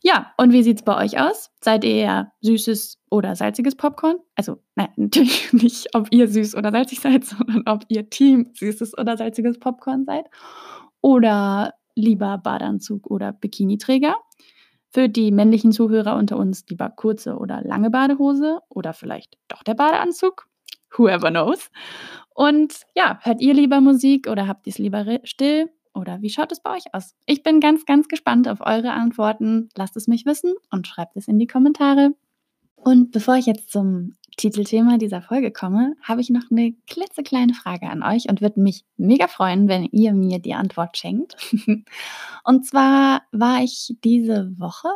Ja, 0.02 0.34
und 0.36 0.52
wie 0.52 0.62
sieht 0.62 0.78
es 0.78 0.84
bei 0.84 0.96
euch 0.96 1.18
aus? 1.18 1.50
Seid 1.60 1.82
ihr 1.82 1.94
eher 1.94 2.32
süßes 2.42 3.00
oder 3.10 3.34
salziges 3.34 3.74
Popcorn? 3.74 4.18
Also, 4.36 4.62
nein, 4.76 4.90
natürlich 4.96 5.52
nicht, 5.52 5.96
ob 5.96 6.12
ihr 6.12 6.28
süß 6.28 6.54
oder 6.54 6.70
salzig 6.70 7.00
seid, 7.00 7.24
sondern 7.24 7.64
ob 7.66 7.84
ihr 7.88 8.08
Team 8.08 8.50
süßes 8.54 8.96
oder 8.96 9.16
salziges 9.16 9.58
Popcorn 9.58 10.04
seid. 10.04 10.26
Oder 11.02 11.74
lieber 11.94 12.38
Badeanzug 12.38 13.10
oder 13.10 13.32
Bikiniträger. 13.32 14.16
Für 14.88 15.08
die 15.08 15.30
männlichen 15.30 15.72
Zuhörer 15.72 16.16
unter 16.16 16.36
uns 16.36 16.64
lieber 16.68 16.90
kurze 16.90 17.36
oder 17.36 17.62
lange 17.62 17.90
Badehose 17.90 18.60
oder 18.68 18.92
vielleicht 18.92 19.38
doch 19.48 19.62
der 19.62 19.74
Badeanzug. 19.74 20.46
Whoever 20.96 21.30
knows. 21.30 21.70
Und 22.34 22.82
ja, 22.94 23.18
hört 23.22 23.40
ihr 23.40 23.54
lieber 23.54 23.80
Musik 23.80 24.28
oder 24.28 24.46
habt 24.46 24.66
ihr 24.66 24.70
es 24.70 24.78
lieber 24.78 25.04
still? 25.24 25.70
Oder 25.94 26.22
wie 26.22 26.30
schaut 26.30 26.52
es 26.52 26.60
bei 26.60 26.74
euch 26.74 26.94
aus? 26.94 27.14
Ich 27.26 27.42
bin 27.42 27.60
ganz, 27.60 27.84
ganz 27.84 28.08
gespannt 28.08 28.48
auf 28.48 28.60
eure 28.60 28.92
Antworten. 28.92 29.68
Lasst 29.76 29.96
es 29.96 30.08
mich 30.08 30.24
wissen 30.24 30.54
und 30.70 30.86
schreibt 30.86 31.16
es 31.16 31.28
in 31.28 31.38
die 31.38 31.46
Kommentare. 31.46 32.14
Und 32.74 33.12
bevor 33.12 33.36
ich 33.36 33.46
jetzt 33.46 33.70
zum 33.70 34.14
Titelthema 34.36 34.98
dieser 34.98 35.22
Folge 35.22 35.52
komme, 35.52 35.94
habe 36.02 36.20
ich 36.20 36.30
noch 36.30 36.50
eine 36.50 36.74
klitzekleine 36.88 37.54
Frage 37.54 37.88
an 37.88 38.02
euch 38.02 38.28
und 38.28 38.40
würde 38.40 38.60
mich 38.60 38.84
mega 38.96 39.28
freuen, 39.28 39.68
wenn 39.68 39.84
ihr 39.84 40.12
mir 40.14 40.38
die 40.38 40.54
Antwort 40.54 40.96
schenkt. 40.96 41.36
und 42.44 42.66
zwar 42.66 43.22
war 43.32 43.62
ich 43.62 43.94
diese 44.04 44.52
Woche, 44.58 44.88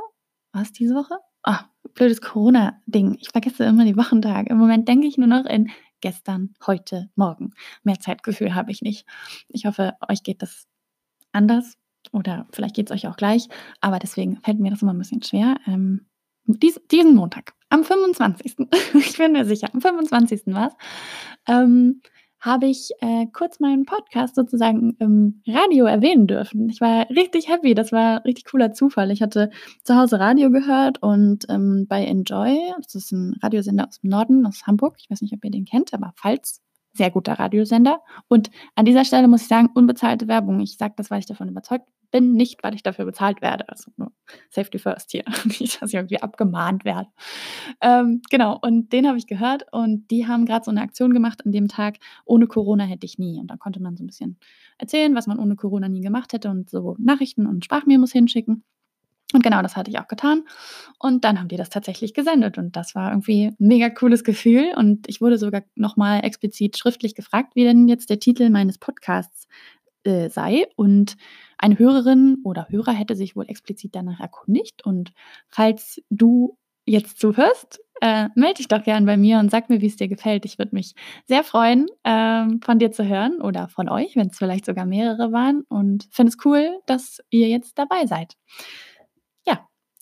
war 0.53 0.63
es 0.63 0.73
diese 0.73 0.95
Woche? 0.95 1.17
Ah, 1.43 1.67
blödes 1.95 2.21
Corona-Ding. 2.21 3.19
Ich 3.21 3.31
vergesse 3.31 3.65
immer 3.65 3.85
die 3.85 3.97
Wochentage. 3.97 4.51
Im 4.51 4.59
Moment 4.59 4.89
denke 4.89 5.07
ich 5.07 5.19
nur 5.19 5.29
noch 5.29 5.45
in 5.45 5.71
gestern, 6.01 6.55
heute, 6.67 7.11
morgen. 7.15 7.53
Mehr 7.85 8.01
Zeitgefühl 8.01 8.55
habe 8.55 8.71
ich 8.71 8.83
nicht. 8.83 9.07
Ich 9.49 9.67
hoffe, 9.67 9.95
euch 10.09 10.23
geht 10.23 10.43
das 10.43 10.67
anders 11.33 11.77
oder 12.13 12.47
vielleicht 12.53 12.75
geht 12.75 12.91
es 12.91 12.95
euch 12.95 13.09
auch 13.09 13.17
gleich, 13.17 13.49
aber 13.81 13.99
deswegen 13.99 14.41
fällt 14.41 14.59
mir 14.59 14.71
das 14.71 14.83
immer 14.83 14.95
ein 14.95 14.99
bisschen 14.99 15.23
schwer. 15.23 15.57
Ähm, 15.67 16.06
dies, 16.47 16.81
diesen 16.91 17.15
Montag, 17.15 17.55
am 17.69 17.85
25. 17.85 18.57
ich 18.95 19.19
bin 19.19 19.33
mir 19.33 19.45
sicher, 19.45 19.69
am 19.73 19.81
25. 19.81 20.43
war 20.47 20.69
es, 20.69 20.75
ähm, 21.49 22.03
habe 22.41 22.67
ich 22.67 22.91
äh, 23.01 23.27
kurz 23.33 23.61
meinen 23.61 23.87
Podcast 23.87 24.37
sozusagen 24.37 24.97
im 25.01 25.43
Radio 25.49 25.87
erwähnen 25.87 26.27
dürfen. 26.27 26.69
Ich 26.69 26.81
war 26.81 27.09
richtig 27.11 27.49
happy, 27.49 27.75
das 27.75 27.93
war 27.93 28.25
richtig 28.25 28.45
cooler 28.45 28.73
Zufall. 28.73 29.11
Ich 29.11 29.23
hatte 29.23 29.51
zu 29.83 29.97
Hause 29.97 30.21
Radio 30.21 30.51
gehört 30.51 31.03
und 31.03 31.47
ähm, 31.49 31.87
bei 31.89 32.05
Enjoy, 32.05 32.57
das 32.83 32.95
ist 32.95 33.13
ein 33.13 33.35
Radiosender 33.43 33.89
aus 33.89 34.01
dem 34.01 34.11
Norden, 34.11 34.47
aus 34.47 34.67
Hamburg, 34.67 34.97
ich 34.99 35.11
weiß 35.11 35.23
nicht, 35.23 35.35
ob 35.35 35.45
ihr 35.45 35.51
den 35.51 35.65
kennt, 35.65 35.93
aber 35.93 36.13
falls 36.17 36.63
sehr 36.97 37.11
guter 37.11 37.35
Radiosender. 37.35 38.01
Und 38.29 38.51
an 38.75 38.85
dieser 38.85 39.05
Stelle 39.05 39.29
muss 39.29 39.43
ich 39.43 39.49
sagen, 39.49 39.69
unbezahlte 39.75 40.29
Werbung. 40.29 40.61
Ich 40.61 40.77
sage 40.77 40.95
das, 40.97 41.11
weil 41.11 41.21
ich 41.21 41.27
davon 41.27 41.49
überzeugt 41.49 41.87
bin, 42.11 42.33
nicht, 42.33 42.63
weil 42.63 42.75
ich 42.75 42.83
dafür 42.83 43.05
bezahlt 43.05 43.43
werde. 43.43 43.69
Also 43.69 43.91
nur 43.97 44.13
Safety 44.51 44.79
First 44.79 45.11
hier. 45.11 45.25
nicht, 45.45 45.81
dass 45.81 45.91
ich 45.91 45.95
irgendwie 45.95 46.23
abgemahnt 46.23 46.85
werde. 46.85 47.09
Ähm, 47.81 48.23
genau, 48.31 48.59
und 48.61 48.93
den 48.93 49.07
habe 49.07 49.19
ich 49.19 49.27
gehört 49.27 49.67
und 49.73 50.11
die 50.11 50.27
haben 50.27 50.47
gerade 50.47 50.65
so 50.65 50.71
eine 50.71 50.83
Aktion 50.83 51.13
gemacht 51.13 51.45
an 51.45 51.53
dem 51.53 51.69
Tag, 51.69 51.99
ohne 52.25 52.47
Corona 52.47 52.85
hätte 52.85 53.07
ich 53.07 53.19
nie. 53.19 53.41
Und 53.41 53.49
dann 53.49 53.59
konnte 53.59 53.81
man 53.81 53.97
so 53.97 54.05
ein 54.05 54.07
bisschen 54.07 54.39
erzählen, 54.79 55.15
was 55.15 55.27
man 55.27 55.39
ohne 55.39 55.57
Corona 55.57 55.89
nie 55.89 56.01
gemacht 56.01 56.33
hätte 56.33 56.51
und 56.51 56.71
so 56.71 56.97
Nachrichten 56.99 57.47
und 57.47 57.65
Sprachmemos 57.65 58.13
hinschicken. 58.13 58.65
Und 59.33 59.43
genau 59.43 59.61
das 59.61 59.77
hatte 59.77 59.91
ich 59.91 59.99
auch 59.99 60.07
getan. 60.07 60.45
Und 60.99 61.25
dann 61.25 61.39
haben 61.39 61.49
die 61.49 61.57
das 61.57 61.69
tatsächlich 61.69 62.15
gesendet. 62.15 62.59
Und 62.59 62.77
das 62.77 62.95
war 62.95 63.11
irgendwie 63.11 63.47
ein 63.47 63.57
mega 63.59 63.91
cooles 63.91 64.23
Gefühl. 64.23 64.73
Und 64.77 65.09
ich 65.09 65.21
wurde 65.21 65.37
sogar 65.37 65.63
nochmal 65.75 66.25
explizit 66.25 66.79
schriftlich 66.79 67.15
gefragt, 67.15 67.57
wie 67.57 67.65
denn 67.65 67.89
jetzt 67.89 68.09
der 68.09 68.21
Titel 68.21 68.51
meines 68.51 68.79
Podcasts 68.79 69.49
äh, 70.05 70.31
sei. 70.31 70.67
Und 70.77 71.17
eine 71.59 71.79
Hörerin 71.79 72.39
oder 72.45 72.69
Hörer 72.69 72.93
hätte 72.93 73.17
sich 73.17 73.37
wohl 73.37 73.49
explizit 73.49 73.95
danach 73.95 74.21
erkundigt. 74.21 74.85
Und 74.85 75.13
falls 75.49 76.03
du 76.11 76.59
jetzt 76.85 77.19
zuhörst, 77.19 77.81
äh, 78.01 78.29
melde 78.35 78.59
dich 78.59 78.69
doch 78.69 78.83
gern 78.83 79.07
bei 79.07 79.17
mir 79.17 79.39
und 79.39 79.51
sag 79.51 79.71
mir, 79.71 79.81
wie 79.81 79.87
es 79.87 79.97
dir 79.97 80.09
gefällt. 80.09 80.45
Ich 80.45 80.59
würde 80.59 80.75
mich 80.75 80.95
sehr 81.25 81.43
freuen, 81.45 81.87
ähm, 82.05 82.61
von 82.63 82.79
dir 82.79 82.93
zu 82.93 83.07
hören 83.07 83.41
oder 83.41 83.69
von 83.69 83.89
euch, 83.89 84.17
wenn 84.17 84.29
es 84.29 84.39
vielleicht 84.39 84.67
sogar 84.67 84.87
mehrere 84.87 85.33
waren. 85.33 85.63
Und 85.69 86.07
finde 86.11 86.31
es 86.31 86.45
cool, 86.45 86.79
dass 86.87 87.21
ihr 87.31 87.49
jetzt 87.49 87.79
dabei 87.79 88.07
seid 88.07 88.37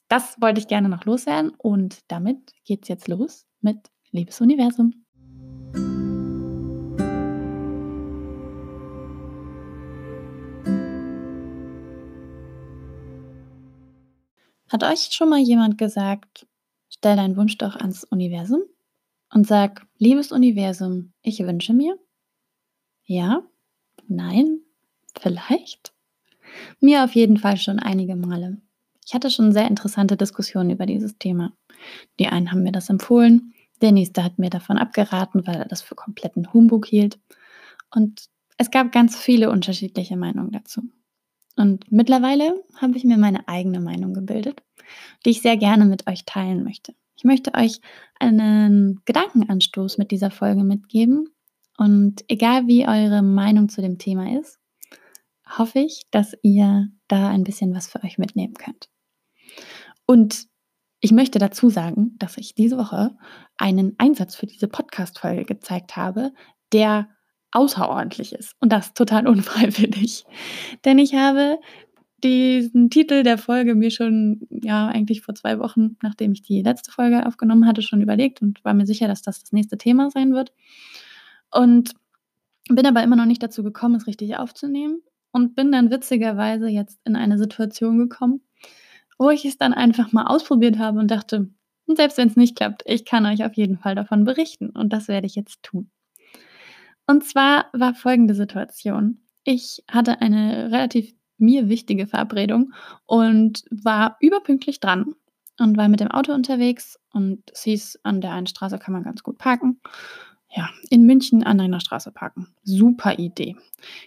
das 0.08 0.40
wollte 0.40 0.61
ich 0.61 0.68
gerne 0.68 0.88
noch 0.88 1.04
loswerden 1.04 1.52
und 1.58 2.00
damit 2.08 2.52
geht 2.64 2.82
es 2.82 2.88
jetzt 2.88 3.08
los 3.08 3.46
mit 3.61 3.90
Liebes 4.12 4.40
Universum. 4.40 5.03
Hat 14.75 14.83
euch 14.83 15.11
schon 15.12 15.28
mal 15.28 15.38
jemand 15.38 15.78
gesagt, 15.78 16.49
stell 16.88 17.14
deinen 17.14 17.37
Wunsch 17.37 17.57
doch 17.59 17.76
ans 17.76 18.02
Universum 18.02 18.62
und 19.33 19.47
sag, 19.47 19.87
liebes 19.99 20.33
Universum, 20.33 21.12
ich 21.23 21.38
wünsche 21.38 21.73
mir? 21.73 21.97
Ja? 23.04 23.45
Nein? 24.09 24.62
Vielleicht? 25.16 25.93
Mir 26.81 27.04
auf 27.04 27.14
jeden 27.14 27.37
Fall 27.37 27.57
schon 27.57 27.78
einige 27.78 28.16
Male. 28.16 28.61
Ich 29.07 29.14
hatte 29.14 29.31
schon 29.31 29.52
sehr 29.52 29.69
interessante 29.69 30.16
Diskussionen 30.16 30.71
über 30.71 30.87
dieses 30.87 31.19
Thema. 31.19 31.52
Die 32.19 32.26
einen 32.26 32.50
haben 32.50 32.64
mir 32.64 32.73
das 32.73 32.90
empfohlen, 32.90 33.54
der 33.81 33.93
nächste 33.93 34.25
hat 34.25 34.40
mir 34.40 34.50
davon 34.50 34.76
abgeraten, 34.76 35.47
weil 35.47 35.54
er 35.54 35.69
das 35.69 35.83
für 35.83 35.95
kompletten 35.95 36.52
Humbug 36.52 36.87
hielt. 36.87 37.21
Und 37.95 38.25
es 38.59 38.73
gab 38.73 38.90
ganz 38.90 39.16
viele 39.16 39.52
unterschiedliche 39.52 40.16
Meinungen 40.16 40.50
dazu. 40.50 40.83
Und 41.56 41.90
mittlerweile 41.90 42.62
habe 42.76 42.96
ich 42.96 43.04
mir 43.04 43.16
meine 43.16 43.46
eigene 43.49 43.80
Meinung 43.80 44.12
gebildet, 44.14 44.62
die 45.25 45.30
ich 45.30 45.42
sehr 45.42 45.56
gerne 45.56 45.84
mit 45.84 46.06
euch 46.08 46.25
teilen 46.25 46.64
möchte. 46.64 46.94
Ich 47.16 47.25
möchte 47.25 47.54
euch 47.54 47.80
einen 48.18 49.00
Gedankenanstoß 49.04 49.99
mit 49.99 50.11
dieser 50.11 50.30
Folge 50.30 50.64
mitgeben. 50.64 51.28
Und 51.76 52.25
egal 52.28 52.66
wie 52.66 52.87
eure 52.87 53.23
Meinung 53.23 53.68
zu 53.68 53.82
dem 53.82 53.99
Thema 53.99 54.38
ist, 54.38 54.58
hoffe 55.58 55.80
ich, 55.80 56.06
dass 56.11 56.37
ihr 56.42 56.88
da 57.08 57.28
ein 57.28 57.44
bisschen 57.44 57.75
was 57.75 57.87
für 57.87 58.02
euch 58.02 58.18
mitnehmen 58.18 58.54
könnt. 58.54 58.88
Und 60.06 60.46
ich 61.00 61.12
möchte 61.12 61.38
dazu 61.38 61.68
sagen, 61.68 62.16
dass 62.18 62.38
ich 62.38 62.54
diese 62.54 62.78
Woche 62.78 63.16
einen 63.56 63.94
Einsatz 63.99 64.34
für 64.37 64.46
diese 64.46 64.68
Podcast-Folge 64.68 65.44
gezeigt 65.44 65.96
habe, 65.96 66.32
der 66.73 67.08
außerordentlich 67.54 68.34
ist. 68.34 68.54
Und 68.61 68.73
das 68.73 68.94
total 68.94 69.26
unfreiwillig. 69.28 70.25
Denn 70.84 70.99
ich 70.99 71.14
habe 71.14 71.58
diesen 72.23 72.90
Titel 72.90 73.23
der 73.23 73.38
Folge 73.38 73.75
mir 73.75 73.90
schon, 73.90 74.46
ja, 74.50 74.88
eigentlich 74.88 75.20
vor 75.20 75.34
zwei 75.34 75.58
Wochen, 75.58 75.96
nachdem 76.02 76.32
ich 76.32 76.42
die 76.42 76.62
letzte 76.62 76.90
Folge 76.90 77.26
aufgenommen 77.26 77.66
hatte, 77.66 77.82
schon 77.82 78.00
überlegt 78.00 78.40
und 78.42 78.64
war 78.64 78.75
mir 78.75 78.87
sicher, 78.87 79.08
dass 79.08 79.23
das 79.23 79.40
das 79.40 79.52
nächste 79.52 79.76
Thema 79.76 80.11
sein 80.11 80.32
wird. 80.32 80.52
Und 81.50 81.94
bin 82.68 82.87
aber 82.87 83.02
immer 83.02 83.16
noch 83.16 83.26
nicht 83.26 83.42
dazu 83.42 83.62
gekommen, 83.62 83.96
es 83.96 84.06
richtig 84.06 84.37
aufzunehmen. 84.37 85.02
Und 85.32 85.54
bin 85.54 85.73
dann 85.73 85.90
witzigerweise 85.90 86.68
jetzt 86.68 87.00
in 87.04 87.16
eine 87.16 87.38
Situation 87.38 87.99
gekommen, 87.99 88.40
wo 89.18 89.30
ich 89.30 89.44
es 89.44 89.58
dann 89.58 89.75
einfach 89.75 90.12
mal 90.12 90.26
ausprobiert 90.26 90.78
habe 90.78 91.00
und 91.00 91.11
dachte, 91.11 91.50
selbst 91.87 92.18
wenn 92.18 92.28
es 92.28 92.37
nicht 92.37 92.56
klappt, 92.56 92.82
ich 92.87 93.04
kann 93.04 93.26
euch 93.26 93.44
auf 93.44 93.54
jeden 93.54 93.78
Fall 93.78 93.94
davon 93.94 94.25
berichten 94.25 94.70
und 94.70 94.92
das 94.92 95.08
werde 95.08 95.26
ich 95.26 95.34
jetzt 95.34 95.62
tun. 95.62 95.90
Und 97.06 97.25
zwar 97.25 97.66
war 97.73 97.94
folgende 97.94 98.34
Situation. 98.34 99.20
Ich 99.44 99.84
hatte 99.90 100.20
eine 100.20 100.70
relativ 100.73 101.14
mir 101.38 101.68
wichtige 101.68 102.06
Verabredung 102.06 102.73
und 103.06 103.64
war 103.70 104.16
überpünktlich 104.20 104.80
dran 104.80 105.14
und 105.58 105.76
war 105.76 105.88
mit 105.88 106.00
dem 106.00 106.11
Auto 106.11 106.32
unterwegs 106.32 106.99
und 107.12 107.42
es 107.52 107.62
hieß, 107.62 108.00
an 108.02 108.20
der 108.20 108.32
einen 108.32 108.46
Straße 108.46 108.78
kann 108.78 108.94
man 108.94 109.02
ganz 109.02 109.23
gut 109.23 109.38
parken. 109.38 109.80
Ja, 110.56 110.70
in 110.88 111.04
München 111.04 111.42
an 111.42 111.61
einer 111.61 111.80
Straße 111.80 112.12
parken. 112.12 112.54
Super 112.62 113.18
Idee. 113.18 113.56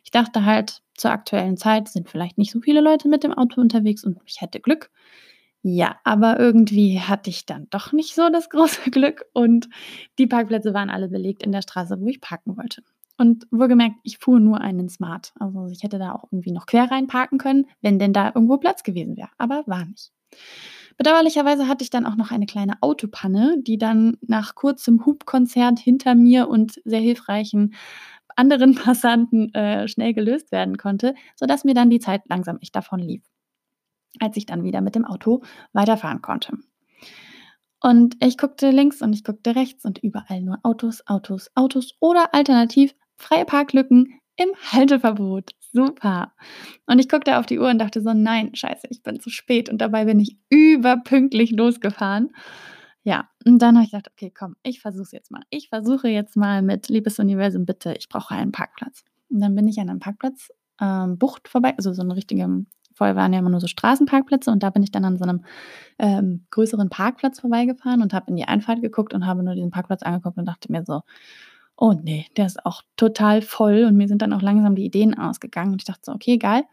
Ich 0.03 0.11
dachte 0.11 0.45
halt, 0.45 0.81
zur 0.95 1.11
aktuellen 1.11 1.57
Zeit 1.57 1.89
sind 1.89 2.09
vielleicht 2.09 2.37
nicht 2.37 2.51
so 2.51 2.61
viele 2.61 2.79
Leute 2.79 3.09
mit 3.09 3.23
dem 3.23 3.33
Auto 3.33 3.59
unterwegs 3.59 4.03
und 4.03 4.19
ich 4.25 4.39
hätte 4.39 4.61
Glück. 4.61 4.89
Ja, 5.69 5.97
aber 6.05 6.39
irgendwie 6.39 7.01
hatte 7.01 7.29
ich 7.29 7.45
dann 7.45 7.67
doch 7.71 7.91
nicht 7.91 8.15
so 8.15 8.29
das 8.29 8.49
große 8.49 8.89
Glück 8.89 9.25
und 9.33 9.67
die 10.17 10.25
Parkplätze 10.25 10.73
waren 10.73 10.89
alle 10.89 11.09
belegt 11.09 11.43
in 11.43 11.51
der 11.51 11.61
Straße, 11.61 11.99
wo 11.99 12.07
ich 12.07 12.21
parken 12.21 12.55
wollte. 12.55 12.83
Und 13.17 13.47
wohlgemerkt, 13.51 13.97
ich 14.03 14.17
fuhr 14.17 14.39
nur 14.39 14.61
einen 14.61 14.87
Smart. 14.87 15.33
Also 15.39 15.67
ich 15.67 15.83
hätte 15.83 15.99
da 15.99 16.13
auch 16.13 16.23
irgendwie 16.31 16.53
noch 16.53 16.67
quer 16.67 16.89
reinparken 16.89 17.37
können, 17.37 17.65
wenn 17.81 17.99
denn 17.99 18.13
da 18.13 18.31
irgendwo 18.33 18.57
Platz 18.57 18.83
gewesen 18.83 19.17
wäre. 19.17 19.29
Aber 19.37 19.63
war 19.65 19.83
nicht. 19.85 20.13
Bedauerlicherweise 20.95 21.67
hatte 21.67 21.83
ich 21.83 21.89
dann 21.89 22.05
auch 22.05 22.15
noch 22.15 22.31
eine 22.31 22.45
kleine 22.45 22.81
Autopanne, 22.81 23.57
die 23.59 23.77
dann 23.77 24.17
nach 24.21 24.55
kurzem 24.55 25.05
Hubkonzert 25.05 25.79
hinter 25.79 26.15
mir 26.15 26.47
und 26.47 26.79
sehr 26.85 27.01
hilfreichen 27.01 27.75
anderen 28.37 28.75
Passanten 28.75 29.53
äh, 29.53 29.89
schnell 29.89 30.13
gelöst 30.13 30.53
werden 30.53 30.77
konnte, 30.77 31.13
sodass 31.35 31.65
mir 31.65 31.73
dann 31.73 31.89
die 31.89 31.99
Zeit 31.99 32.21
langsam 32.29 32.57
echt 32.61 32.75
davon 32.75 32.99
lief, 32.99 33.23
als 34.19 34.37
ich 34.37 34.45
dann 34.45 34.63
wieder 34.63 34.81
mit 34.81 34.95
dem 34.95 35.05
Auto 35.05 35.43
weiterfahren 35.73 36.21
konnte. 36.21 36.57
Und 37.81 38.15
ich 38.23 38.37
guckte 38.37 38.71
links 38.71 39.01
und 39.01 39.13
ich 39.13 39.23
guckte 39.23 39.55
rechts 39.55 39.85
und 39.85 39.99
überall 39.99 40.41
nur 40.41 40.59
Autos, 40.63 41.05
Autos, 41.07 41.51
Autos 41.55 41.93
oder 41.99 42.33
alternativ 42.33 42.95
freie 43.17 43.45
Parklücken 43.45 44.19
im 44.35 44.49
Halteverbot. 44.71 45.51
Super. 45.73 46.33
Und 46.85 46.99
ich 46.99 47.09
guckte 47.09 47.37
auf 47.37 47.45
die 47.45 47.59
Uhr 47.59 47.69
und 47.69 47.79
dachte 47.79 48.01
so, 48.01 48.13
nein, 48.13 48.55
scheiße, 48.55 48.87
ich 48.89 49.03
bin 49.03 49.19
zu 49.19 49.29
spät. 49.29 49.69
Und 49.69 49.79
dabei 49.79 50.05
bin 50.05 50.19
ich 50.19 50.37
überpünktlich 50.49 51.51
losgefahren. 51.51 52.29
Ja, 53.03 53.29
und 53.45 53.61
dann 53.61 53.75
habe 53.75 53.85
ich 53.85 53.91
gedacht, 53.91 54.09
okay, 54.11 54.31
komm, 54.37 54.55
ich 54.63 54.81
versuche 54.81 55.03
es 55.03 55.11
jetzt 55.11 55.31
mal. 55.31 55.41
Ich 55.49 55.69
versuche 55.69 56.09
jetzt 56.09 56.35
mal 56.35 56.61
mit 56.61 56.89
Liebes 56.89 57.19
Universum, 57.19 57.65
bitte, 57.65 57.93
ich 57.97 58.09
brauche 58.09 58.35
einen 58.35 58.51
Parkplatz. 58.51 59.03
Und 59.29 59.39
dann 59.39 59.55
bin 59.55 59.67
ich 59.67 59.79
an 59.79 59.89
einem 59.89 59.99
Parkplatz 59.99 60.49
ähm, 60.81 61.17
Bucht 61.17 61.47
vorbei, 61.47 61.73
also 61.77 61.93
so 61.93 62.01
eine 62.01 62.15
richtige, 62.15 62.65
vorher 62.97 63.15
waren 63.15 63.33
ja 63.33 63.39
immer 63.39 63.49
nur 63.49 63.59
so 63.59 63.67
Straßenparkplätze 63.67 64.51
und 64.51 64.63
da 64.63 64.69
bin 64.69 64.83
ich 64.83 64.91
dann 64.91 65.05
an 65.05 65.17
so 65.17 65.23
einem 65.23 65.45
ähm, 65.99 66.45
größeren 66.51 66.89
Parkplatz 66.89 67.39
vorbeigefahren 67.39 68.01
und 68.01 68.13
habe 68.13 68.29
in 68.29 68.35
die 68.35 68.45
Einfahrt 68.45 68.81
geguckt 68.81 69.13
und 69.13 69.25
habe 69.25 69.43
nur 69.43 69.55
diesen 69.55 69.71
Parkplatz 69.71 70.03
angeguckt 70.03 70.37
und 70.37 70.45
dachte 70.45 70.71
mir 70.71 70.83
so, 70.85 71.01
oh 71.77 71.93
nee, 71.93 72.25
der 72.37 72.47
ist 72.47 72.65
auch 72.65 72.81
total 72.97 73.41
voll 73.41 73.85
und 73.85 73.95
mir 73.95 74.07
sind 74.07 74.21
dann 74.21 74.33
auch 74.33 74.41
langsam 74.41 74.75
die 74.75 74.85
Ideen 74.85 75.17
ausgegangen 75.17 75.73
und 75.73 75.81
ich 75.81 75.85
dachte 75.85 76.01
so, 76.05 76.11
okay, 76.13 76.37
geil, 76.37 76.63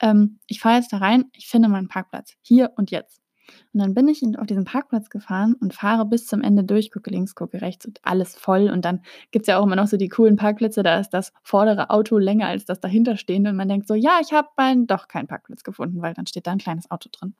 ähm, 0.00 0.38
ich 0.46 0.60
fahre 0.60 0.76
jetzt 0.76 0.92
da 0.92 0.98
rein, 0.98 1.26
ich 1.32 1.48
finde 1.48 1.68
meinen 1.68 1.88
Parkplatz, 1.88 2.34
hier 2.42 2.72
und 2.76 2.90
jetzt. 2.90 3.23
Und 3.72 3.80
dann 3.80 3.94
bin 3.94 4.08
ich 4.08 4.22
auf 4.38 4.46
diesen 4.46 4.64
Parkplatz 4.64 5.10
gefahren 5.10 5.54
und 5.60 5.74
fahre 5.74 6.06
bis 6.06 6.26
zum 6.26 6.42
Ende 6.42 6.64
durch, 6.64 6.90
gucke 6.90 7.10
links, 7.10 7.34
gucke 7.34 7.60
rechts 7.60 7.86
und 7.86 8.00
alles 8.02 8.34
voll. 8.34 8.70
Und 8.70 8.84
dann 8.84 9.02
gibt 9.30 9.44
es 9.44 9.48
ja 9.48 9.58
auch 9.58 9.64
immer 9.64 9.76
noch 9.76 9.86
so 9.86 9.96
die 9.96 10.08
coolen 10.08 10.36
Parkplätze, 10.36 10.82
da 10.82 10.98
ist 11.00 11.10
das 11.10 11.32
vordere 11.42 11.90
Auto 11.90 12.18
länger 12.18 12.46
als 12.46 12.64
das 12.64 12.80
dahinterstehende. 12.80 13.50
Und 13.50 13.56
man 13.56 13.68
denkt 13.68 13.86
so, 13.86 13.94
ja, 13.94 14.18
ich 14.20 14.32
habe 14.32 14.48
doch 14.86 15.08
keinen 15.08 15.26
Parkplatz 15.26 15.62
gefunden, 15.62 16.00
weil 16.02 16.14
dann 16.14 16.26
steht 16.26 16.46
da 16.46 16.52
ein 16.52 16.58
kleines 16.58 16.90
Auto 16.90 17.08
drin. 17.12 17.34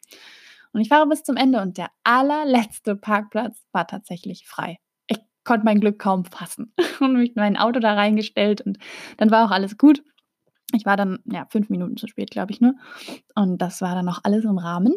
Und 0.73 0.81
ich 0.81 0.89
fahre 0.89 1.07
bis 1.07 1.23
zum 1.23 1.37
Ende 1.37 1.63
und 1.63 1.79
der 1.79 1.89
allerletzte 2.03 2.97
Parkplatz 2.97 3.65
war 3.73 3.87
tatsächlich 3.87 4.47
frei 4.47 4.79
konnte 5.45 5.65
mein 5.65 5.81
Glück 5.81 5.99
kaum 5.99 6.25
fassen 6.25 6.73
und 7.01 7.15
mich 7.15 7.35
mein 7.37 7.57
Auto 7.57 7.79
da 7.79 7.95
reingestellt 7.95 8.63
und 8.63 8.79
dann 9.19 9.31
war 9.31 9.47
auch 9.47 9.51
alles 9.51 9.79
gut. 9.79 10.03
Ich 10.73 10.87
war 10.87 10.97
dann 10.97 11.21
ja 11.31 11.47
fünf 11.51 11.69
Minuten 11.69 11.97
zu 11.97 12.09
spät, 12.09 12.31
glaube 12.31 12.51
ich 12.51 12.61
nur. 12.61 12.75
Und 13.37 13.59
das 13.59 13.81
war 13.81 13.95
dann 13.95 14.07
noch 14.07 14.21
alles 14.25 14.45
im 14.45 14.59
Rahmen. 14.59 14.95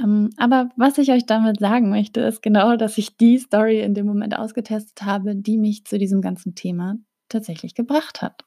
Ähm, 0.00 0.30
aber 0.36 0.70
was 0.76 0.98
ich 0.98 1.10
euch 1.10 1.26
damit 1.26 1.60
sagen 1.60 1.90
möchte, 1.90 2.20
ist 2.20 2.42
genau, 2.42 2.76
dass 2.76 2.98
ich 2.98 3.16
die 3.16 3.38
Story 3.38 3.80
in 3.80 3.94
dem 3.94 4.06
Moment 4.06 4.36
ausgetestet 4.36 5.02
habe, 5.02 5.34
die 5.34 5.58
mich 5.58 5.84
zu 5.84 5.98
diesem 5.98 6.22
ganzen 6.22 6.54
Thema 6.54 6.96
tatsächlich 7.28 7.74
gebracht 7.74 8.22
hat. 8.22 8.44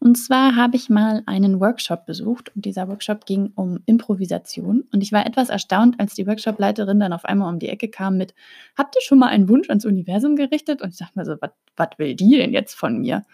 Und 0.00 0.16
zwar 0.16 0.56
habe 0.56 0.76
ich 0.76 0.90
mal 0.90 1.22
einen 1.26 1.60
Workshop 1.60 2.04
besucht 2.04 2.54
und 2.54 2.64
dieser 2.64 2.88
Workshop 2.88 3.26
ging 3.26 3.52
um 3.54 3.80
Improvisation. 3.86 4.84
Und 4.92 5.02
ich 5.02 5.12
war 5.12 5.24
etwas 5.24 5.48
erstaunt, 5.48 5.98
als 6.00 6.14
die 6.14 6.26
Workshopleiterin 6.26 7.00
dann 7.00 7.12
auf 7.12 7.24
einmal 7.24 7.52
um 7.52 7.58
die 7.58 7.68
Ecke 7.68 7.88
kam 7.88 8.16
mit, 8.16 8.34
habt 8.76 8.96
ihr 8.96 9.02
schon 9.02 9.18
mal 9.18 9.28
einen 9.28 9.48
Wunsch 9.48 9.68
ans 9.68 9.84
Universum 9.84 10.36
gerichtet? 10.36 10.82
Und 10.82 10.90
ich 10.90 10.98
dachte 10.98 11.18
mir 11.18 11.24
so, 11.24 11.36
was 11.76 11.88
will 11.96 12.14
die 12.14 12.36
denn 12.36 12.52
jetzt 12.52 12.74
von 12.74 12.98
mir? 12.98 13.24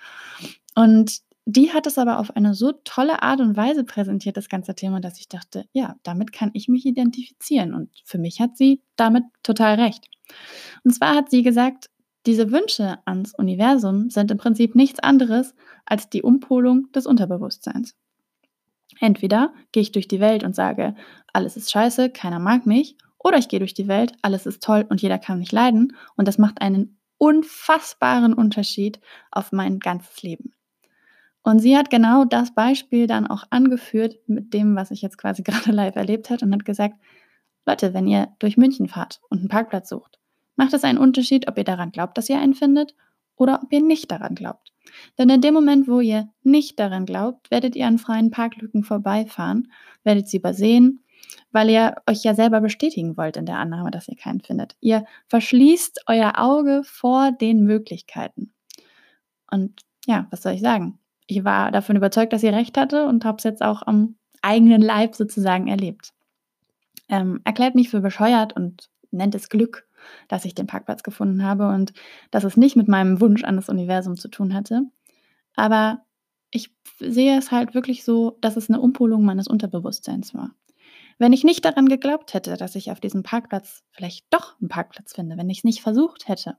Und 0.75 1.23
die 1.45 1.73
hat 1.73 1.87
es 1.87 1.99
aber 1.99 2.19
auf 2.19 2.37
eine 2.37 2.55
so 2.55 2.73
tolle 2.85 3.23
Art 3.23 3.41
und 3.41 3.57
Weise 3.57 3.85
präsentiert, 3.85 4.37
das 4.37 4.49
ganze 4.49 4.75
Thema, 4.75 5.01
dass 5.01 5.19
ich 5.19 5.29
dachte, 5.29 5.67
ja, 5.73 5.97
damit 6.03 6.33
kann 6.33 6.51
ich 6.55 6.69
mich 6.69 6.87
identifizieren. 6.87 7.75
Und 7.75 7.91
für 8.05 8.19
mich 8.19 8.41
hat 8.41 8.57
sie 8.57 8.81
damit 8.97 9.25
total 9.43 9.75
recht. 9.75 10.07
Und 10.85 10.93
zwar 10.93 11.17
hat 11.17 11.31
sie 11.31 11.43
gesagt, 11.43 11.91
diese 12.27 12.53
Wünsche 12.53 12.99
ans 13.05 13.35
Universum 13.35 14.09
sind 14.09 14.31
im 14.31 14.39
Prinzip 14.39 14.77
nichts 14.77 15.01
anderes 15.01 15.55
als 15.85 16.09
die 16.09 16.23
Umpolung 16.23 16.91
des 16.93 17.07
Unterbewusstseins. 17.07 17.97
Entweder 19.01 19.53
gehe 19.73 19.83
ich 19.83 19.91
durch 19.91 20.07
die 20.07 20.21
Welt 20.21 20.45
und 20.45 20.55
sage, 20.55 20.95
alles 21.33 21.57
ist 21.57 21.73
scheiße, 21.73 22.11
keiner 22.11 22.39
mag 22.39 22.67
mich, 22.67 22.97
oder 23.19 23.39
ich 23.39 23.49
gehe 23.49 23.59
durch 23.59 23.75
die 23.75 23.89
Welt, 23.89 24.13
alles 24.23 24.47
ist 24.47 24.63
toll 24.63 24.87
und 24.89 25.03
jeder 25.03 25.19
kann 25.19 25.39
mich 25.39 25.51
leiden 25.51 25.97
und 26.17 26.29
das 26.29 26.39
macht 26.39 26.61
einen 26.61 26.99
unfassbaren 27.19 28.35
Unterschied 28.35 29.01
auf 29.31 29.51
mein 29.51 29.81
ganzes 29.81 30.23
Leben. 30.23 30.53
Und 31.43 31.59
sie 31.59 31.77
hat 31.77 31.91
genau 31.91 32.25
das 32.25 32.55
Beispiel 32.55 33.07
dann 33.07 33.27
auch 33.27 33.45
angeführt 33.51 34.17
mit 34.27 34.55
dem, 34.55 34.77
was 34.77 34.91
ich 34.91 35.03
jetzt 35.03 35.19
quasi 35.19 35.43
gerade 35.45 35.73
live 35.73 35.97
erlebt 35.97 36.31
habe 36.31 36.45
und 36.45 36.53
hat 36.53 36.65
gesagt, 36.65 36.97
Leute, 37.67 37.95
wenn 37.95 38.07
ihr 38.07 38.29
durch 38.39 38.57
München 38.57 38.89
fahrt 38.89 39.21
und 39.29 39.39
einen 39.39 39.49
Parkplatz 39.49 39.89
sucht, 39.89 40.19
macht 40.57 40.73
es 40.73 40.85
einen 40.85 40.99
Unterschied, 40.99 41.49
ob 41.49 41.59
ihr 41.59 41.65
daran 41.65 41.93
glaubt, 41.93 42.19
dass 42.19 42.29
ihr 42.29 42.39
einen 42.39 42.55
findet 42.55 42.95
oder 43.37 43.61
ob 43.63 43.73
ihr 43.73 43.81
nicht 43.81 44.11
daran 44.11 44.35
glaubt. 44.35 44.73
Denn 45.19 45.31
in 45.31 45.41
dem 45.41 45.55
Moment, 45.55 45.89
wo 45.89 46.01
ihr 46.01 46.29
nicht 46.43 46.79
daran 46.79 47.07
glaubt, 47.07 47.51
werdet 47.51 47.77
ihr 47.77 47.87
an 47.87 47.99
freien 47.99 48.31
Parklücken 48.31 48.85
vorbeifahren, 48.85 49.73
werdet 50.05 50.29
sie 50.29 50.39
übersehen, 50.39 51.05
weil 51.51 51.71
ihr 51.71 51.97
euch 52.09 52.25
ja 52.25 52.35
selber 52.35 52.61
bestätigen 52.61 53.17
wollt 53.17 53.37
in 53.37 53.47
der 53.47 53.59
Annahme, 53.59 53.91
dass 53.91 54.09
ihr 54.09 54.17
keinen 54.17 54.41
findet. 54.41 54.77
Ihr 54.81 55.05
verschließt 55.29 56.05
euer 56.07 56.35
Auge 56.37 56.83
vor 56.85 57.33
den 57.33 57.63
Möglichkeiten. 57.63 58.53
Und 59.51 59.83
ja, 60.07 60.27
was 60.31 60.43
soll 60.43 60.53
ich 60.53 60.61
sagen? 60.61 60.99
Ich 61.27 61.45
war 61.45 61.71
davon 61.71 61.97
überzeugt, 61.97 62.33
dass 62.33 62.41
sie 62.41 62.49
recht 62.49 62.77
hatte 62.77 63.07
und 63.07 63.25
habe 63.25 63.39
es 63.39 63.45
jetzt 63.45 63.63
auch 63.63 63.83
am 63.83 64.17
eigenen 64.43 64.83
Leib 64.83 65.15
sozusagen 65.15 65.69
erlebt. 65.69 66.13
Ähm, 67.09 67.41
erklärt 67.45 67.75
mich 67.75 67.91
für 67.91 68.01
bescheuert 68.01 68.55
und 68.55 68.89
nennt 69.11 69.35
es 69.35 69.49
Glück 69.49 69.87
dass 70.29 70.45
ich 70.45 70.55
den 70.55 70.67
Parkplatz 70.67 71.03
gefunden 71.03 71.45
habe 71.45 71.69
und 71.69 71.93
dass 72.31 72.45
es 72.45 72.57
nicht 72.57 72.77
mit 72.77 72.89
meinem 72.89 73.21
Wunsch 73.21 73.45
an 73.45 73.57
das 73.57 73.69
Universum 73.69 74.17
zu 74.17 74.29
tun 74.29 74.55
hatte. 74.55 74.83
Aber 75.55 76.05
ich 76.51 76.75
sehe 76.99 77.39
es 77.39 77.51
halt 77.51 77.75
wirklich 77.75 78.05
so, 78.05 78.39
dass 78.41 78.57
es 78.57 78.69
eine 78.69 78.81
Umpolung 78.81 79.25
meines 79.25 79.49
Unterbewusstseins 79.49 80.35
war. 80.35 80.51
Wenn 81.19 81.33
ich 81.33 81.45
nicht 81.45 81.65
daran 81.65 81.89
geglaubt 81.89 82.35
hätte, 82.35 82.57
dass 82.57 82.75
ich 82.75 82.91
auf 82.91 83.01
diesem 83.01 83.23
Parkplatz 83.23 83.83
vielleicht 83.91 84.27
doch 84.31 84.59
einen 84.61 84.69
Parkplatz 84.69 85.15
finde, 85.15 85.37
wenn 85.37 85.51
ich 85.51 85.59
es 85.59 85.65
nicht 85.65 85.83
versucht 85.83 86.29
hätte, 86.29 86.57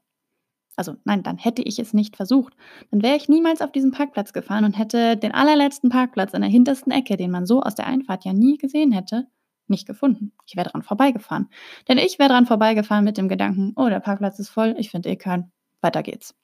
also 0.76 0.96
nein, 1.04 1.24
dann 1.24 1.38
hätte 1.38 1.62
ich 1.62 1.80
es 1.80 1.94
nicht 1.94 2.16
versucht, 2.16 2.54
dann 2.92 3.02
wäre 3.02 3.16
ich 3.16 3.30
niemals 3.30 3.62
auf 3.62 3.72
diesen 3.72 3.92
Parkplatz 3.92 4.34
gefahren 4.34 4.66
und 4.66 4.78
hätte 4.78 5.18
den 5.18 5.32
allerletzten 5.32 5.90
Parkplatz 5.90 6.34
in 6.34 6.42
der 6.42 6.50
hintersten 6.50 6.92
Ecke, 6.92 7.18
den 7.18 7.32
man 7.32 7.46
so 7.46 7.62
aus 7.62 7.76
der 7.76 7.88
Einfahrt 7.88 8.26
ja 8.26 8.34
nie 8.34 8.58
gesehen 8.58 8.92
hätte, 8.92 9.28
nicht 9.68 9.88
gefunden. 9.88 10.34
Ich 10.46 10.56
wäre 10.56 10.70
dran 10.70 10.84
vorbeigefahren. 10.84 11.50
Denn 11.88 11.98
ich 11.98 12.20
wäre 12.20 12.30
dran 12.30 12.46
vorbeigefahren 12.46 13.06
mit 13.06 13.18
dem 13.18 13.30
Gedanken, 13.30 13.74
oh, 13.76 13.90
der 13.90 14.00
Parkplatz 14.00 14.40
ist 14.40 14.50
voll, 14.50 14.76
ich 14.78 14.90
finde 14.90 15.10
eh 15.10 15.16
keinen, 15.16 15.52
weiter 15.82 16.04
geht's. 16.04 16.36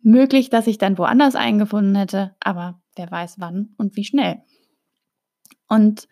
Möglich, 0.00 0.50
dass 0.50 0.66
ich 0.66 0.78
dann 0.78 0.98
woanders 0.98 1.34
eingefunden 1.34 1.96
hätte, 1.96 2.36
aber 2.40 2.80
wer 2.94 3.10
weiß 3.10 3.40
wann 3.40 3.74
und 3.76 3.96
wie 3.96 4.04
schnell. 4.04 4.42
Und 5.68 6.06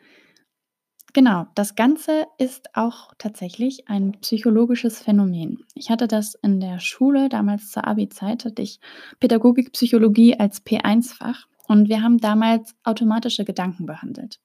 genau, 1.15 1.47
das 1.55 1.75
Ganze 1.75 2.27
ist 2.37 2.77
auch 2.77 3.15
tatsächlich 3.17 3.89
ein 3.89 4.13
psychologisches 4.21 5.01
Phänomen. 5.01 5.65
Ich 5.75 5.89
hatte 5.89 6.07
das 6.07 6.35
in 6.35 6.61
der 6.61 6.79
Schule, 6.81 7.31
damals 7.31 7.71
zur 7.71 7.87
Abi-Zeit, 7.87 8.45
hatte 8.45 8.61
ich 8.61 8.81
Pädagogik-Psychologie 9.21 10.39
als 10.39 10.65
P1-Fach 10.67 11.47
und 11.67 11.89
wir 11.89 12.03
haben 12.03 12.19
damals 12.19 12.75
automatische 12.85 13.47
Gedanken 13.47 13.87
behandelt. 13.87 14.41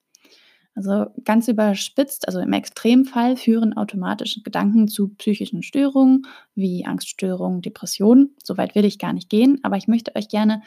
Also 0.75 1.08
ganz 1.25 1.49
überspitzt, 1.49 2.27
also 2.27 2.39
im 2.39 2.53
Extremfall 2.53 3.36
führen 3.36 3.75
automatische 3.75 4.41
Gedanken 4.43 4.88
zu 4.88 5.10
psychischen 5.10 5.62
Störungen 5.62 6.25
wie 6.55 6.86
Angststörungen, 6.86 7.62
Depressionen. 7.62 8.36
Soweit 8.41 8.75
will 8.75 8.86
ich 8.86 8.97
gar 8.97 9.12
nicht 9.12 9.29
gehen, 9.29 9.60
aber 9.63 9.75
ich 9.75 9.89
möchte 9.89 10.15
euch 10.15 10.29
gerne 10.29 10.62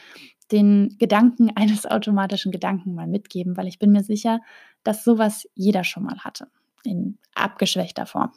den 0.53 0.95
Gedanken 0.99 1.51
eines 1.55 1.85
automatischen 1.85 2.51
Gedanken 2.51 2.93
mal 2.93 3.07
mitgeben, 3.07 3.57
weil 3.57 3.67
ich 3.67 3.79
bin 3.79 3.91
mir 3.91 4.03
sicher, 4.03 4.39
dass 4.83 5.03
sowas 5.03 5.49
jeder 5.55 5.83
schon 5.83 6.03
mal 6.03 6.19
hatte, 6.19 6.47
in 6.83 7.17
abgeschwächter 7.35 8.05
Form. 8.05 8.31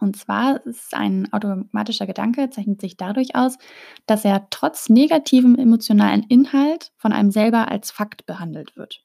Und 0.00 0.16
zwar 0.16 0.64
ist 0.66 0.94
ein 0.94 1.32
automatischer 1.32 2.06
Gedanke, 2.06 2.50
zeichnet 2.50 2.80
sich 2.80 2.96
dadurch 2.96 3.34
aus, 3.36 3.58
dass 4.06 4.24
er 4.24 4.48
trotz 4.50 4.88
negativem 4.88 5.56
emotionalen 5.56 6.24
Inhalt 6.24 6.92
von 6.96 7.12
einem 7.12 7.30
selber 7.30 7.68
als 7.68 7.90
Fakt 7.90 8.26
behandelt 8.26 8.76
wird. 8.76 9.04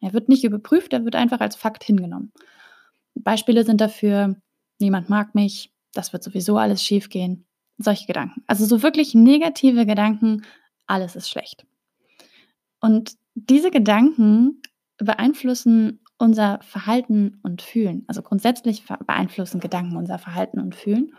Er 0.00 0.12
wird 0.12 0.28
nicht 0.28 0.44
überprüft, 0.44 0.92
er 0.92 1.04
wird 1.04 1.14
einfach 1.14 1.40
als 1.40 1.56
Fakt 1.56 1.84
hingenommen. 1.84 2.32
Beispiele 3.14 3.64
sind 3.64 3.80
dafür, 3.80 4.36
niemand 4.78 5.08
mag 5.08 5.34
mich, 5.34 5.72
das 5.92 6.12
wird 6.12 6.22
sowieso 6.22 6.58
alles 6.58 6.82
schiefgehen. 6.82 7.46
Solche 7.78 8.06
Gedanken. 8.06 8.44
Also 8.46 8.66
so 8.66 8.82
wirklich 8.82 9.14
negative 9.14 9.84
Gedanken, 9.84 10.42
alles 10.86 11.16
ist 11.16 11.28
schlecht. 11.28 11.66
Und 12.80 13.16
diese 13.34 13.70
Gedanken 13.70 14.62
beeinflussen 14.98 16.00
unser 16.18 16.60
Verhalten 16.62 17.40
und 17.42 17.62
Fühlen. 17.62 18.04
Also 18.06 18.22
grundsätzlich 18.22 18.84
beeinflussen 19.06 19.60
Gedanken 19.60 19.96
unser 19.96 20.18
Verhalten 20.18 20.60
und 20.60 20.74
Fühlen. 20.74 21.14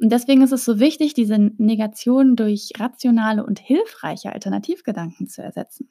Und 0.00 0.10
deswegen 0.12 0.42
ist 0.42 0.52
es 0.52 0.64
so 0.64 0.78
wichtig, 0.78 1.14
diese 1.14 1.38
Negation 1.38 2.36
durch 2.36 2.70
rationale 2.78 3.44
und 3.44 3.58
hilfreiche 3.58 4.32
Alternativgedanken 4.32 5.26
zu 5.26 5.42
ersetzen. 5.42 5.88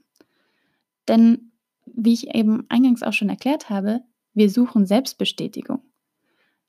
Denn 1.08 1.52
wie 1.86 2.14
ich 2.14 2.36
eben 2.36 2.66
eingangs 2.70 3.04
auch 3.04 3.14
schon 3.14 3.30
erklärt 3.30 3.70
habe, 3.70 4.02
Wir 4.34 4.52
suchen 4.52 4.86
Selbstbestätigung. 4.86 5.82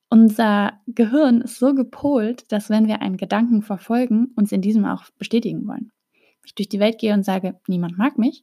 Unser 0.09 0.81
Gehirn 0.87 1.43
ist 1.43 1.59
so 1.59 1.75
gepolt, 1.75 2.51
dass 2.51 2.71
wenn 2.71 2.89
wir 2.89 3.03
einen 3.03 3.19
Gedanken 3.19 3.61
verfolgen, 3.61 4.29
uns 4.37 4.53
in 4.53 4.63
diesem 4.63 4.87
auch 4.87 5.05
bestätigen 5.19 5.69
wollen. 5.69 5.93
Ich 6.49 6.55
durch 6.55 6.71
die 6.71 6.81
Welt 6.81 6.99
gehe 6.99 7.13
und 7.13 7.25
sage, 7.25 7.61
niemand 7.67 7.99
mag 7.99 8.17
mich, 8.17 8.43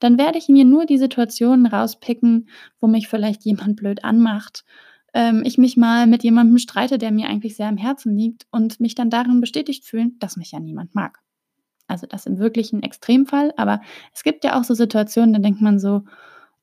dann 0.00 0.18
werde 0.18 0.36
ich 0.36 0.48
mir 0.48 0.66
nur 0.66 0.84
die 0.84 0.98
Situationen 0.98 1.64
rauspicken, 1.64 2.50
wo 2.78 2.86
mich 2.86 3.08
vielleicht 3.08 3.44
jemand 3.44 3.76
blöd 3.76 4.04
anmacht, 4.04 4.64
ähm, 5.14 5.42
ich 5.46 5.56
mich 5.56 5.78
mal 5.78 6.06
mit 6.06 6.22
jemandem 6.24 6.58
streite, 6.58 6.98
der 6.98 7.10
mir 7.10 7.28
eigentlich 7.28 7.56
sehr 7.56 7.68
am 7.68 7.78
Herzen 7.78 8.14
liegt 8.14 8.46
und 8.50 8.80
mich 8.80 8.94
dann 8.94 9.08
darin 9.08 9.40
bestätigt 9.40 9.86
fühlen, 9.86 10.18
dass 10.18 10.36
mich 10.36 10.52
ja 10.52 10.60
niemand 10.60 10.94
mag. 10.94 11.20
Also 11.86 12.06
das 12.06 12.26
im 12.26 12.38
wirklichen 12.38 12.82
Extremfall, 12.82 13.54
aber 13.56 13.80
es 14.12 14.24
gibt 14.24 14.44
ja 14.44 14.60
auch 14.60 14.64
so 14.64 14.74
Situationen, 14.74 15.32
da 15.32 15.38
denkt 15.38 15.62
man 15.62 15.78
so, 15.78 16.04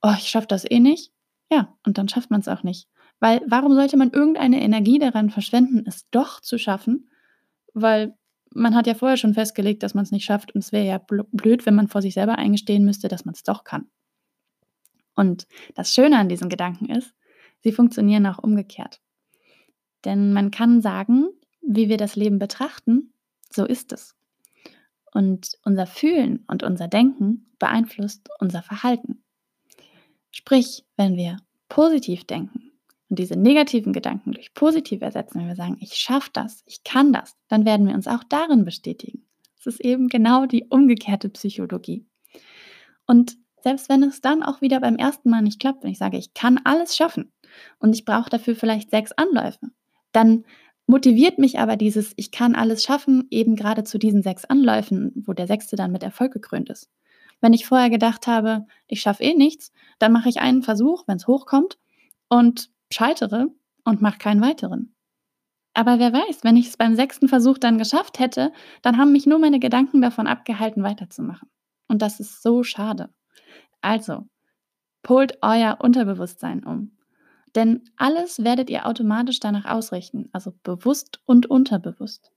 oh, 0.04 0.13
ich 0.15 0.30
schaffe 0.30 0.48
das 0.48 0.69
eh 0.69 0.80
nicht. 0.80 1.12
Ja, 1.52 1.76
und 1.84 1.98
dann 1.98 2.10
schafft 2.10 2.30
man 2.30 2.41
es 2.41 2.48
auch 2.48 2.62
nicht. 2.62 2.88
Weil 3.19 3.41
warum 3.48 3.74
sollte 3.74 3.98
man 3.98 4.12
irgendeine 4.12 4.62
Energie 4.62 5.00
daran 5.00 5.32
verschwenden, 5.32 5.84
es 5.88 6.08
doch 6.12 6.41
zu 6.41 6.60
schaffen? 6.60 7.10
Weil 7.74 8.15
man 8.56 8.74
hat 8.74 8.88
ja 8.88 8.94
vorher 8.94 9.18
schon 9.18 9.34
festgelegt, 9.34 9.84
dass 9.84 9.94
man 9.94 10.04
es 10.04 10.12
nicht 10.12 10.26
schafft 10.26 10.56
und 10.56 10.63
es 10.63 10.72
wäre 10.72 10.86
ja 10.86 10.98
blöd, 10.98 11.65
wenn 11.65 11.76
man 11.76 11.89
vor 11.89 12.02
sich 12.02 12.13
selber 12.13 12.38
eingestehen 12.38 12.86
müsste, 12.86 13.10
dass 13.10 13.26
man 13.26 13.34
es 13.36 13.44
doch 13.44 13.63
kann. 13.63 13.89
Und 15.13 15.46
das 15.76 15.94
Schöne 15.94 16.18
an 16.18 16.30
diesen 16.30 16.50
Gedanken 16.50 16.89
ist, 16.89 17.13
sie 17.60 17.72
funktionieren 17.72 18.26
auch 18.26 18.39
umgekehrt. 18.39 19.02
Denn 20.06 20.34
man 20.34 20.52
kann 20.52 20.82
sagen, 20.82 21.28
wie 21.62 21.89
wir 21.89 21.98
das 21.98 22.15
Leben 22.15 22.39
betrachten, 22.39 23.13
so 23.52 23.65
ist 23.65 23.91
es. 23.91 24.15
Und 25.13 25.58
unser 25.63 25.86
Fühlen 25.86 26.44
und 26.48 26.63
unser 26.63 26.88
Denken 26.88 27.54
beeinflusst 27.60 28.30
unser 28.39 28.62
Verhalten. 28.62 29.24
Sprich, 30.32 30.86
wenn 30.96 31.15
wir 31.15 31.38
positiv 31.70 32.26
denken 32.26 32.55
und 33.10 33.20
diese 33.20 33.36
negativen 33.36 33.94
Gedanken 33.94 34.32
durch 34.32 34.54
positiv 34.54 35.02
ersetzen, 35.02 35.39
wenn 35.39 35.48
wir 35.48 35.56
sagen, 35.56 35.78
ich 35.80 35.96
schaffe 35.96 36.32
das, 36.34 36.63
ich 36.65 36.84
kann 36.84 37.13
das, 37.13 37.36
dann 37.48 37.65
werden 37.65 37.88
wir 37.88 37.96
uns 37.96 38.08
auch 38.08 38.24
darin 38.24 38.65
bestätigen. 38.65 39.26
Es 39.60 39.68
ist 39.68 39.82
eben 39.82 40.08
genau 40.08 40.46
die 40.46 40.65
umgekehrte 40.65 41.30
Psychologie. 41.30 42.06
Und 43.06 43.38
selbst 43.62 43.89
wenn 43.89 44.04
es 44.04 44.22
dann 44.22 44.44
auch 44.44 44.62
wieder 44.62 44.80
beim 44.80 44.96
ersten 44.96 45.30
Mal 45.30 45.41
nicht 45.41 45.60
klappt, 45.60 45.84
wenn 45.84 45.91
ich 45.91 45.98
sage, 45.98 46.18
ich 46.18 46.34
kann 46.34 46.60
alles 46.63 46.96
schaffen 46.96 47.32
und 47.80 47.94
ich 47.94 48.06
brauche 48.06 48.30
dafür 48.30 48.56
vielleicht 48.56 48.91
sechs 48.91 49.12
Anläufe, 49.12 49.72
dann 50.12 50.46
motiviert 50.88 51.39
mich 51.39 51.60
aber 51.60 51.76
dieses, 51.76 52.13
ich 52.15 52.32
kann 52.32 52.56
alles 52.56 52.84
schaffen, 52.84 53.28
eben 53.32 53.56
gerade 53.56 53.84
zu 53.84 53.98
diesen 53.98 54.22
sechs 54.22 54.46
Anläufen, 54.46 55.24
wo 55.26 55.34
der 55.34 55.48
sechste 55.48 55.76
dann 55.76 55.91
mit 55.91 56.04
Erfolg 56.04 56.34
gekrönt 56.34 56.70
ist. 56.70 56.89
Wenn 57.41 57.54
ich 57.54 57.65
vorher 57.65 57.89
gedacht 57.89 58.28
habe, 58.28 58.65
ich 58.88 59.02
schaffe 59.02 59.24
eh 59.24 59.34
nichts, 59.34 59.72
dann 60.00 60.12
mache 60.12 60.30
ich 60.30 60.39
einen 60.39 60.63
Versuch, 60.63 61.04
wenn 61.08 61.18
es 61.18 61.28
hochkommt, 61.28 61.78
und 62.28 62.70
scheitere 62.96 63.48
und 63.84 64.02
mache 64.02 64.18
keinen 64.18 64.42
weiteren. 64.42 64.96
Aber 65.74 66.00
wer 66.00 66.14
weiß, 66.14 66.44
wenn 66.44 66.56
ich 66.56 66.68
es 66.68 66.78
beim 66.78 66.96
sechsten 66.96 67.28
Versuch 67.28 67.58
dann 67.58 67.78
geschafft 67.78 68.20
hätte, 68.20 68.54
dann 68.82 68.98
haben 68.98 69.12
mich 69.12 69.26
nur 69.26 69.40
meine 69.40 69.60
Gedanken 69.60 70.02
davon 70.02 70.26
abgehalten, 70.26 70.84
weiterzumachen. 70.84 71.50
Und 71.88 72.02
das 72.02 72.22
ist 72.22 72.42
so 72.42 72.64
schade. 72.64 73.10
Also, 73.82 74.26
polt 75.04 75.38
euer 75.42 75.78
Unterbewusstsein 75.82 76.64
um. 76.64 76.98
Denn 77.56 77.84
alles 77.98 78.44
werdet 78.44 78.70
ihr 78.70 78.86
automatisch 78.86 79.40
danach 79.40 79.66
ausrichten, 79.66 80.30
also 80.32 80.54
bewusst 80.64 81.20
und 81.26 81.46
unterbewusst. 81.46 82.32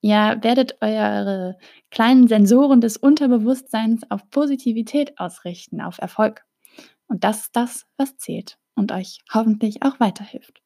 Ihr 0.00 0.38
werdet 0.42 0.76
eure 0.82 1.56
kleinen 1.90 2.28
Sensoren 2.28 2.80
des 2.80 2.96
Unterbewusstseins 2.96 4.10
auf 4.10 4.28
Positivität 4.30 5.18
ausrichten, 5.18 5.80
auf 5.80 5.98
Erfolg. 5.98 6.44
Und 7.06 7.22
das 7.24 7.42
ist 7.42 7.56
das, 7.56 7.86
was 7.96 8.16
zählt 8.16 8.58
und 8.76 8.92
euch 8.92 9.18
hoffentlich 9.32 9.82
auch 9.82 9.98
weiterhilft. 9.98 10.62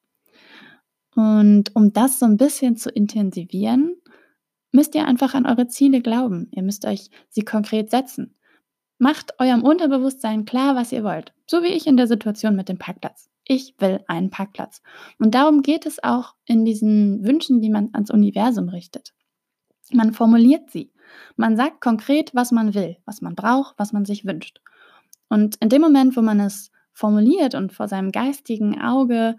Und 1.15 1.75
um 1.75 1.93
das 1.93 2.19
so 2.19 2.27
ein 2.27 2.37
bisschen 2.37 2.77
zu 2.77 2.91
intensivieren, 2.91 3.97
müsst 4.73 4.95
ihr 4.95 5.07
einfach 5.07 5.35
an 5.35 5.47
eure 5.47 5.67
Ziele 5.67 6.01
glauben. 6.03 6.49
Ihr 6.53 6.63
müsst 6.63 6.85
euch 6.85 7.11
sie 7.29 7.43
konkret 7.43 7.91
setzen. 7.91 8.37
Macht 8.99 9.41
eurem 9.41 9.63
Unterbewusstsein 9.63 10.45
klar, 10.45 10.77
was 10.77 10.93
ihr 10.93 11.03
wollt. 11.03 11.33
So 11.47 11.63
wie 11.63 11.69
ich 11.69 11.87
in 11.87 11.97
der 11.97 12.07
Situation 12.07 12.55
mit 12.55 12.69
dem 12.69 12.79
Parkplatz 12.79 13.31
ich 13.51 13.75
will 13.79 13.99
einen 14.07 14.31
Parkplatz. 14.31 14.81
Und 15.19 15.35
darum 15.35 15.63
geht 15.63 15.85
es 15.85 16.03
auch 16.05 16.35
in 16.45 16.65
diesen 16.65 17.25
Wünschen, 17.27 17.61
die 17.61 17.69
man 17.69 17.91
ans 17.93 18.13
Universum 18.13 18.69
richtet. 18.69 19.13
Man 19.93 20.13
formuliert 20.13 20.71
sie. 20.71 20.93
Man 21.35 21.57
sagt 21.57 21.81
konkret, 21.81 22.33
was 22.33 22.53
man 22.53 22.75
will, 22.75 22.97
was 23.07 23.23
man 23.23 23.35
braucht, 23.35 23.75
was 23.77 23.93
man 23.93 24.05
sich 24.05 24.25
wünscht. 24.25 24.61
Und 25.29 25.57
in 25.57 25.69
dem 25.69 25.83
Moment, 25.83 26.17
wo 26.17 26.23
man 26.23 26.39
es 26.39 26.71
formuliert 27.01 27.55
und 27.55 27.73
vor 27.73 27.89
seinem 27.89 28.13
geistigen 28.13 28.81
Auge 28.81 29.39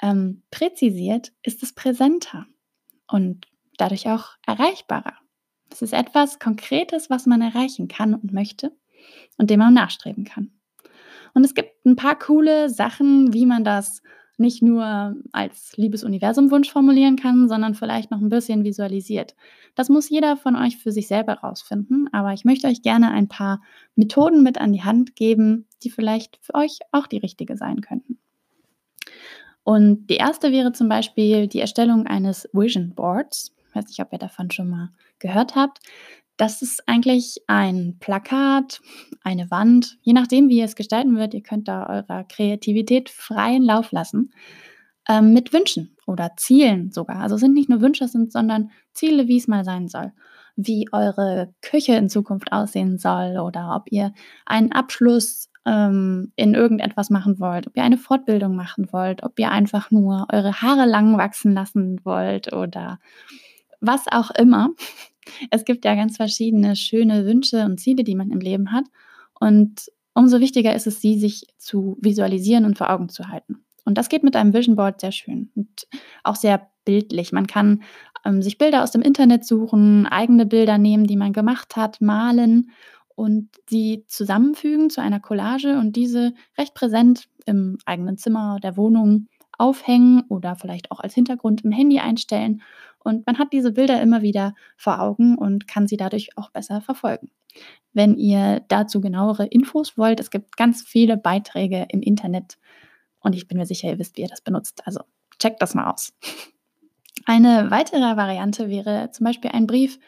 ähm, 0.00 0.42
präzisiert, 0.52 1.32
ist 1.42 1.62
es 1.64 1.74
präsenter 1.74 2.46
und 3.08 3.48
dadurch 3.76 4.08
auch 4.08 4.36
erreichbarer. 4.46 5.14
Es 5.68 5.82
ist 5.82 5.94
etwas 5.94 6.38
Konkretes, 6.38 7.10
was 7.10 7.26
man 7.26 7.42
erreichen 7.42 7.88
kann 7.88 8.14
und 8.14 8.32
möchte 8.32 8.70
und 9.36 9.50
dem 9.50 9.58
man 9.58 9.74
nachstreben 9.74 10.24
kann. 10.24 10.52
Und 11.34 11.44
es 11.44 11.54
gibt 11.54 11.84
ein 11.84 11.96
paar 11.96 12.16
coole 12.16 12.70
Sachen, 12.70 13.32
wie 13.32 13.46
man 13.46 13.64
das 13.64 14.02
nicht 14.42 14.62
nur 14.62 15.16
als 15.32 15.74
Liebesuniversumwunsch 15.78 16.70
formulieren 16.70 17.16
kann, 17.16 17.48
sondern 17.48 17.74
vielleicht 17.74 18.10
noch 18.10 18.20
ein 18.20 18.28
bisschen 18.28 18.64
visualisiert. 18.64 19.34
Das 19.74 19.88
muss 19.88 20.10
jeder 20.10 20.36
von 20.36 20.54
euch 20.54 20.76
für 20.76 20.92
sich 20.92 21.08
selber 21.08 21.34
rausfinden, 21.34 22.10
aber 22.12 22.34
ich 22.34 22.44
möchte 22.44 22.66
euch 22.66 22.82
gerne 22.82 23.10
ein 23.10 23.28
paar 23.28 23.62
Methoden 23.94 24.42
mit 24.42 24.58
an 24.60 24.74
die 24.74 24.84
Hand 24.84 25.16
geben, 25.16 25.66
die 25.82 25.90
vielleicht 25.90 26.38
für 26.42 26.54
euch 26.54 26.80
auch 26.90 27.06
die 27.06 27.18
richtige 27.18 27.56
sein 27.56 27.80
könnten. 27.80 28.18
Und 29.64 30.08
die 30.08 30.16
erste 30.16 30.52
wäre 30.52 30.72
zum 30.72 30.88
Beispiel 30.88 31.46
die 31.46 31.60
Erstellung 31.60 32.06
eines 32.06 32.48
Vision 32.52 32.94
Boards. 32.94 33.54
Ich 33.68 33.76
weiß 33.76 33.86
nicht, 33.86 34.00
ob 34.00 34.12
ihr 34.12 34.18
davon 34.18 34.50
schon 34.50 34.68
mal 34.68 34.90
gehört 35.18 35.54
habt. 35.54 35.78
Das 36.36 36.62
ist 36.62 36.88
eigentlich 36.88 37.38
ein 37.46 37.96
Plakat, 38.00 38.80
eine 39.22 39.50
Wand, 39.50 39.98
je 40.02 40.12
nachdem, 40.12 40.48
wie 40.48 40.58
ihr 40.58 40.64
es 40.64 40.76
gestalten 40.76 41.16
wird. 41.16 41.34
Ihr 41.34 41.42
könnt 41.42 41.68
da 41.68 41.86
eurer 41.88 42.24
Kreativität 42.24 43.10
freien 43.10 43.62
Lauf 43.62 43.92
lassen. 43.92 44.32
Ähm, 45.08 45.32
mit 45.32 45.52
Wünschen 45.52 45.96
oder 46.06 46.32
Zielen 46.36 46.92
sogar. 46.92 47.18
Also 47.18 47.36
sind 47.36 47.54
nicht 47.54 47.68
nur 47.68 47.80
Wünsche, 47.80 48.08
sind, 48.08 48.32
sondern 48.32 48.70
Ziele, 48.92 49.26
wie 49.28 49.36
es 49.36 49.48
mal 49.48 49.64
sein 49.64 49.88
soll. 49.88 50.12
Wie 50.56 50.88
eure 50.92 51.54
Küche 51.60 51.94
in 51.94 52.08
Zukunft 52.08 52.52
aussehen 52.52 52.98
soll 52.98 53.38
oder 53.38 53.74
ob 53.74 53.90
ihr 53.90 54.12
einen 54.46 54.72
Abschluss 54.72 55.50
ähm, 55.64 56.32
in 56.36 56.54
irgendetwas 56.54 57.10
machen 57.10 57.38
wollt, 57.40 57.66
ob 57.66 57.76
ihr 57.76 57.84
eine 57.84 57.98
Fortbildung 57.98 58.54
machen 58.54 58.88
wollt, 58.92 59.22
ob 59.22 59.38
ihr 59.38 59.50
einfach 59.50 59.90
nur 59.90 60.26
eure 60.32 60.60
Haare 60.60 60.86
lang 60.86 61.16
wachsen 61.18 61.54
lassen 61.54 62.00
wollt 62.04 62.52
oder 62.52 62.98
was 63.80 64.06
auch 64.10 64.30
immer. 64.30 64.70
Es 65.50 65.64
gibt 65.64 65.84
ja 65.84 65.94
ganz 65.94 66.16
verschiedene 66.16 66.76
schöne 66.76 67.24
Wünsche 67.26 67.64
und 67.64 67.78
Ziele, 67.78 68.04
die 68.04 68.14
man 68.14 68.30
im 68.30 68.40
Leben 68.40 68.72
hat. 68.72 68.84
Und 69.38 69.90
umso 70.14 70.40
wichtiger 70.40 70.74
ist 70.74 70.86
es, 70.86 71.00
sie 71.00 71.18
sich 71.18 71.46
zu 71.58 71.96
visualisieren 72.00 72.64
und 72.64 72.78
vor 72.78 72.90
Augen 72.90 73.08
zu 73.08 73.28
halten. 73.28 73.64
Und 73.84 73.98
das 73.98 74.08
geht 74.08 74.22
mit 74.22 74.36
einem 74.36 74.54
Vision 74.54 74.76
Board 74.76 75.00
sehr 75.00 75.12
schön 75.12 75.50
und 75.54 75.88
auch 76.22 76.36
sehr 76.36 76.68
bildlich. 76.84 77.32
Man 77.32 77.46
kann 77.46 77.82
ähm, 78.24 78.42
sich 78.42 78.58
Bilder 78.58 78.82
aus 78.82 78.92
dem 78.92 79.02
Internet 79.02 79.44
suchen, 79.44 80.06
eigene 80.06 80.46
Bilder 80.46 80.78
nehmen, 80.78 81.06
die 81.06 81.16
man 81.16 81.32
gemacht 81.32 81.76
hat, 81.76 82.00
malen 82.00 82.70
und 83.14 83.50
sie 83.68 84.04
zusammenfügen 84.08 84.90
zu 84.90 85.00
einer 85.00 85.20
Collage 85.20 85.78
und 85.78 85.96
diese 85.96 86.32
recht 86.56 86.74
präsent 86.74 87.28
im 87.46 87.78
eigenen 87.84 88.16
Zimmer 88.16 88.58
der 88.62 88.76
Wohnung 88.76 89.26
aufhängen 89.58 90.22
oder 90.28 90.56
vielleicht 90.56 90.90
auch 90.90 91.00
als 91.00 91.14
Hintergrund 91.14 91.64
im 91.64 91.72
Handy 91.72 91.98
einstellen. 91.98 92.62
Und 93.04 93.26
man 93.26 93.38
hat 93.38 93.52
diese 93.52 93.72
Bilder 93.72 94.00
immer 94.00 94.22
wieder 94.22 94.54
vor 94.76 95.00
Augen 95.00 95.36
und 95.36 95.66
kann 95.66 95.86
sie 95.86 95.96
dadurch 95.96 96.36
auch 96.36 96.50
besser 96.50 96.80
verfolgen. 96.80 97.30
Wenn 97.92 98.16
ihr 98.16 98.60
dazu 98.68 99.00
genauere 99.00 99.46
Infos 99.46 99.98
wollt, 99.98 100.20
es 100.20 100.30
gibt 100.30 100.56
ganz 100.56 100.82
viele 100.82 101.16
Beiträge 101.16 101.86
im 101.90 102.00
Internet 102.00 102.58
und 103.20 103.34
ich 103.34 103.48
bin 103.48 103.58
mir 103.58 103.66
sicher, 103.66 103.88
ihr 103.88 103.98
wisst, 103.98 104.16
wie 104.16 104.22
ihr 104.22 104.28
das 104.28 104.40
benutzt. 104.40 104.82
Also 104.86 105.00
checkt 105.38 105.62
das 105.62 105.74
mal 105.74 105.90
aus. 105.90 106.12
Eine 107.26 107.70
weitere 107.70 108.16
Variante 108.16 108.68
wäre 108.68 109.10
zum 109.12 109.24
Beispiel 109.24 109.50
ein 109.52 109.66
Brief 109.66 109.98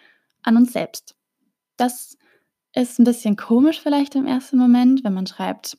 an 0.43 0.57
uns 0.57 0.73
selbst. 0.73 1.15
Das 1.77 2.19
ist 2.75 2.99
ein 2.99 3.05
bisschen 3.05 3.37
komisch 3.37 3.81
vielleicht 3.81 4.17
im 4.17 4.27
ersten 4.27 4.59
Moment, 4.59 5.05
wenn 5.05 5.15
man 5.15 5.27
schreibt, 5.27 5.77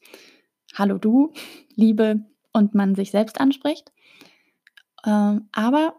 Hallo 0.75 0.97
du, 0.97 1.33
Liebe, 1.75 2.25
und 2.53 2.73
man 2.73 2.95
sich 2.95 3.11
selbst 3.11 3.41
anspricht. 3.41 3.91
Ähm, 5.05 5.49
aber 5.51 5.95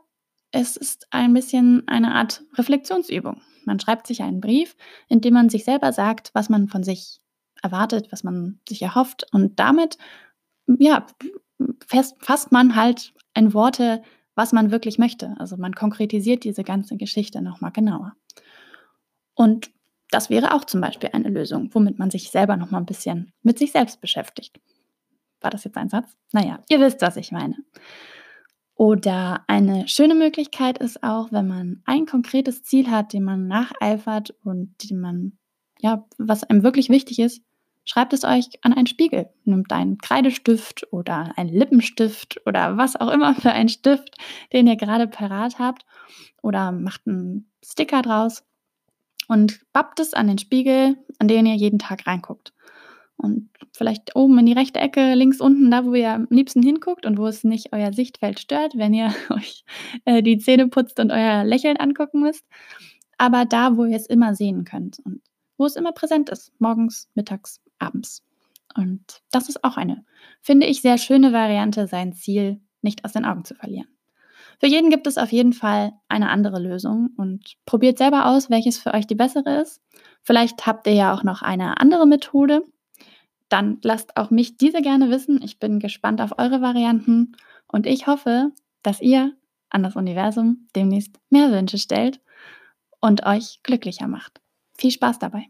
es 0.57 0.77
ist 0.77 1.07
ein 1.11 1.35
bisschen 1.35 1.87
eine 1.87 2.15
Art 2.15 2.43
Reflexionsübung. 2.55 3.43
Man 3.67 3.79
schreibt 3.79 4.07
sich 4.07 4.23
einen 4.23 4.41
Brief, 4.41 4.75
in 5.09 5.21
dem 5.21 5.35
man 5.35 5.51
sich 5.51 5.65
selber 5.65 5.93
sagt, 5.93 6.31
was 6.33 6.49
man 6.49 6.69
von 6.69 6.83
sich 6.83 7.21
erwartet, 7.63 8.11
was 8.11 8.25
man 8.25 8.61
sich 8.67 8.81
erhofft. 8.81 9.27
Und 9.33 9.59
damit, 9.59 9.99
ja, 10.67 11.07
fasst 11.87 12.53
man 12.53 12.75
halt 12.75 13.13
in 13.35 13.53
Worte, 13.53 14.03
was 14.35 14.53
man 14.53 14.71
wirklich 14.71 14.99
möchte. 14.99 15.35
Also 15.39 15.59
man 15.59 15.75
konkretisiert 15.75 16.45
diese 16.45 16.65
ganze 16.65 16.97
Geschichte 16.97 17.43
nochmal 17.43 17.73
genauer. 17.73 18.15
Und 19.35 19.71
das 20.11 20.31
wäre 20.31 20.55
auch 20.55 20.65
zum 20.65 20.81
Beispiel 20.81 21.11
eine 21.13 21.29
Lösung, 21.29 21.69
womit 21.75 21.99
man 21.99 22.11
sich 22.11 22.31
selber 22.31 22.57
nochmal 22.57 22.81
ein 22.81 22.87
bisschen 22.87 23.33
mit 23.43 23.59
sich 23.59 23.73
selbst 23.73 24.01
beschäftigt 24.01 24.59
War 25.41 25.51
das 25.51 25.65
jetzt 25.65 25.77
ein 25.77 25.91
Satz? 25.91 26.17
Naja, 26.33 26.61
ihr 26.71 26.81
wisst, 26.81 27.03
was 27.03 27.17
ich 27.19 27.33
meine. 27.33 27.57
Oder 28.77 29.43
eine 29.47 29.89
schöne 29.89 30.15
Möglichkeit 30.15 30.77
ist 30.79 31.03
auch, 31.03 31.33
wenn 31.33 31.47
man 31.47 31.83
ein 31.87 32.05
konkretes 32.05 32.63
Ziel 32.63 32.91
hat, 32.91 33.15
dem 33.15 33.25
man 33.25 33.49
nacheifert 33.49 34.35
und 34.45 34.75
dem 34.91 35.01
man, 35.01 35.39
ja, 35.81 36.07
was 36.19 36.45
einem 36.45 36.63
wirklich 36.63 36.91
wichtig 36.91 37.19
ist, 37.19 37.43
schreibt 37.87 38.13
es 38.13 38.25
euch 38.25 38.49
an 38.61 38.75
einen 38.75 38.87
Spiegel. 38.87 39.31
Nimmt 39.45 39.73
einen 39.73 39.97
Kreidestift 39.97 40.93
oder 40.93 41.33
einen 41.39 41.49
Lippenstift 41.49 42.39
oder 42.45 42.77
was 42.77 42.97
auch 42.97 43.11
immer 43.11 43.35
für 43.35 43.51
einen 43.51 43.71
Stift, 43.71 44.19
den 44.53 44.67
ihr 44.67 44.77
gerade 44.77 45.09
parat 45.09 45.59
habt. 45.59 45.87
Oder 46.43 46.71
macht 46.71 47.07
einen 47.07 47.51
Sticker 47.65 48.03
draus 48.03 48.45
und 49.27 49.61
bappt 49.73 50.01
es 50.01 50.13
an 50.13 50.27
den 50.27 50.39
Spiegel, 50.39 50.99
an 51.19 51.29
den 51.29 51.47
ihr 51.47 51.55
jeden 51.55 51.79
Tag 51.79 52.07
reinguckt. 52.07 52.53
Und 53.17 53.49
vielleicht 53.73 54.15
oben 54.15 54.39
in 54.39 54.47
die 54.47 54.53
rechte 54.53 54.79
Ecke, 54.79 55.15
links 55.15 55.41
unten, 55.41 55.71
da 55.71 55.85
wo 55.85 55.95
ihr 55.95 56.13
am 56.13 56.27
liebsten 56.31 56.63
hinguckt 56.63 57.07
und 57.07 57.19
wo 57.19 57.27
es 57.27 57.45
nicht 57.45 57.73
euer 57.73 57.93
Sichtfeld 57.93 58.41
stört, 58.41 58.77
wenn 58.77 58.93
ihr 58.93 59.15
euch 59.31 59.65
äh, 60.05 60.23
die 60.23 60.39
Zähne 60.39 60.69
putzt 60.69 61.01
und 61.01 61.11
euer 61.11 61.45
Lächeln 61.45 61.77
angucken 61.77 62.21
müsst. 62.21 62.45
Aber 63.19 63.47
da, 63.47 63.77
wo 63.77 63.85
ihr 63.85 63.97
es 63.97 64.07
immer 64.07 64.35
sehen 64.35 64.65
könnt 64.65 64.99
und 65.05 65.23
wo 65.57 65.65
es 65.65 65.77
immer 65.77 65.93
präsent 65.93 66.29
ist, 66.29 66.53
morgens, 66.59 67.09
mittags, 67.15 67.61
abends. 67.79 68.23
Und 68.77 69.23
das 69.31 69.49
ist 69.49 69.65
auch 69.65 69.79
eine, 69.79 70.05
finde 70.43 70.67
ich, 70.67 70.83
sehr 70.83 70.99
schöne 70.99 71.33
Variante, 71.33 71.87
sein 71.87 72.13
Ziel 72.13 72.61
nicht 72.83 73.05
aus 73.05 73.13
den 73.13 73.25
Augen 73.25 73.45
zu 73.45 73.55
verlieren. 73.55 73.89
Für 74.59 74.67
jeden 74.67 74.91
gibt 74.91 75.07
es 75.07 75.19
auf 75.19 75.33
jeden 75.33 75.53
Fall 75.53 75.93
eine 76.09 76.31
andere 76.31 76.59
Lösung 76.59 77.11
und 77.17 77.57
probiert 77.67 77.99
selber 77.99 78.27
aus, 78.27 78.49
welches 78.49 78.79
für 78.79 78.95
euch 78.95 79.07
die 79.07 79.15
bessere 79.15 79.61
ist. 79.61 79.83
Vielleicht 80.23 80.67
habt 80.67 80.87
ihr 80.87 80.95
ja 80.95 81.15
auch 81.15 81.25
noch 81.25 81.43
eine 81.43 81.79
andere 81.79 82.07
Methode. 82.07 82.63
Dann 83.53 83.79
lasst 83.83 84.17
auch 84.17 84.31
mich 84.31 84.57
diese 84.57 84.83
gerne 84.83 85.11
wissen. 85.11 85.41
Ich 85.43 85.59
bin 85.59 85.79
gespannt 85.79 86.21
auf 86.21 86.39
eure 86.39 86.61
Varianten 86.61 87.33
und 87.69 87.87
ich 87.87 88.07
hoffe, 88.07 88.53
dass 88.83 89.01
ihr 89.01 89.33
an 89.71 89.83
das 89.83 89.97
Universum 89.97 90.69
demnächst 90.75 91.19
mehr 91.31 91.51
Wünsche 91.53 91.79
stellt 91.79 92.21
und 93.01 93.27
euch 93.27 93.61
glücklicher 93.63 94.09
macht. 94.09 94.41
Viel 94.79 94.91
Spaß 94.91 95.19
dabei! 95.19 95.49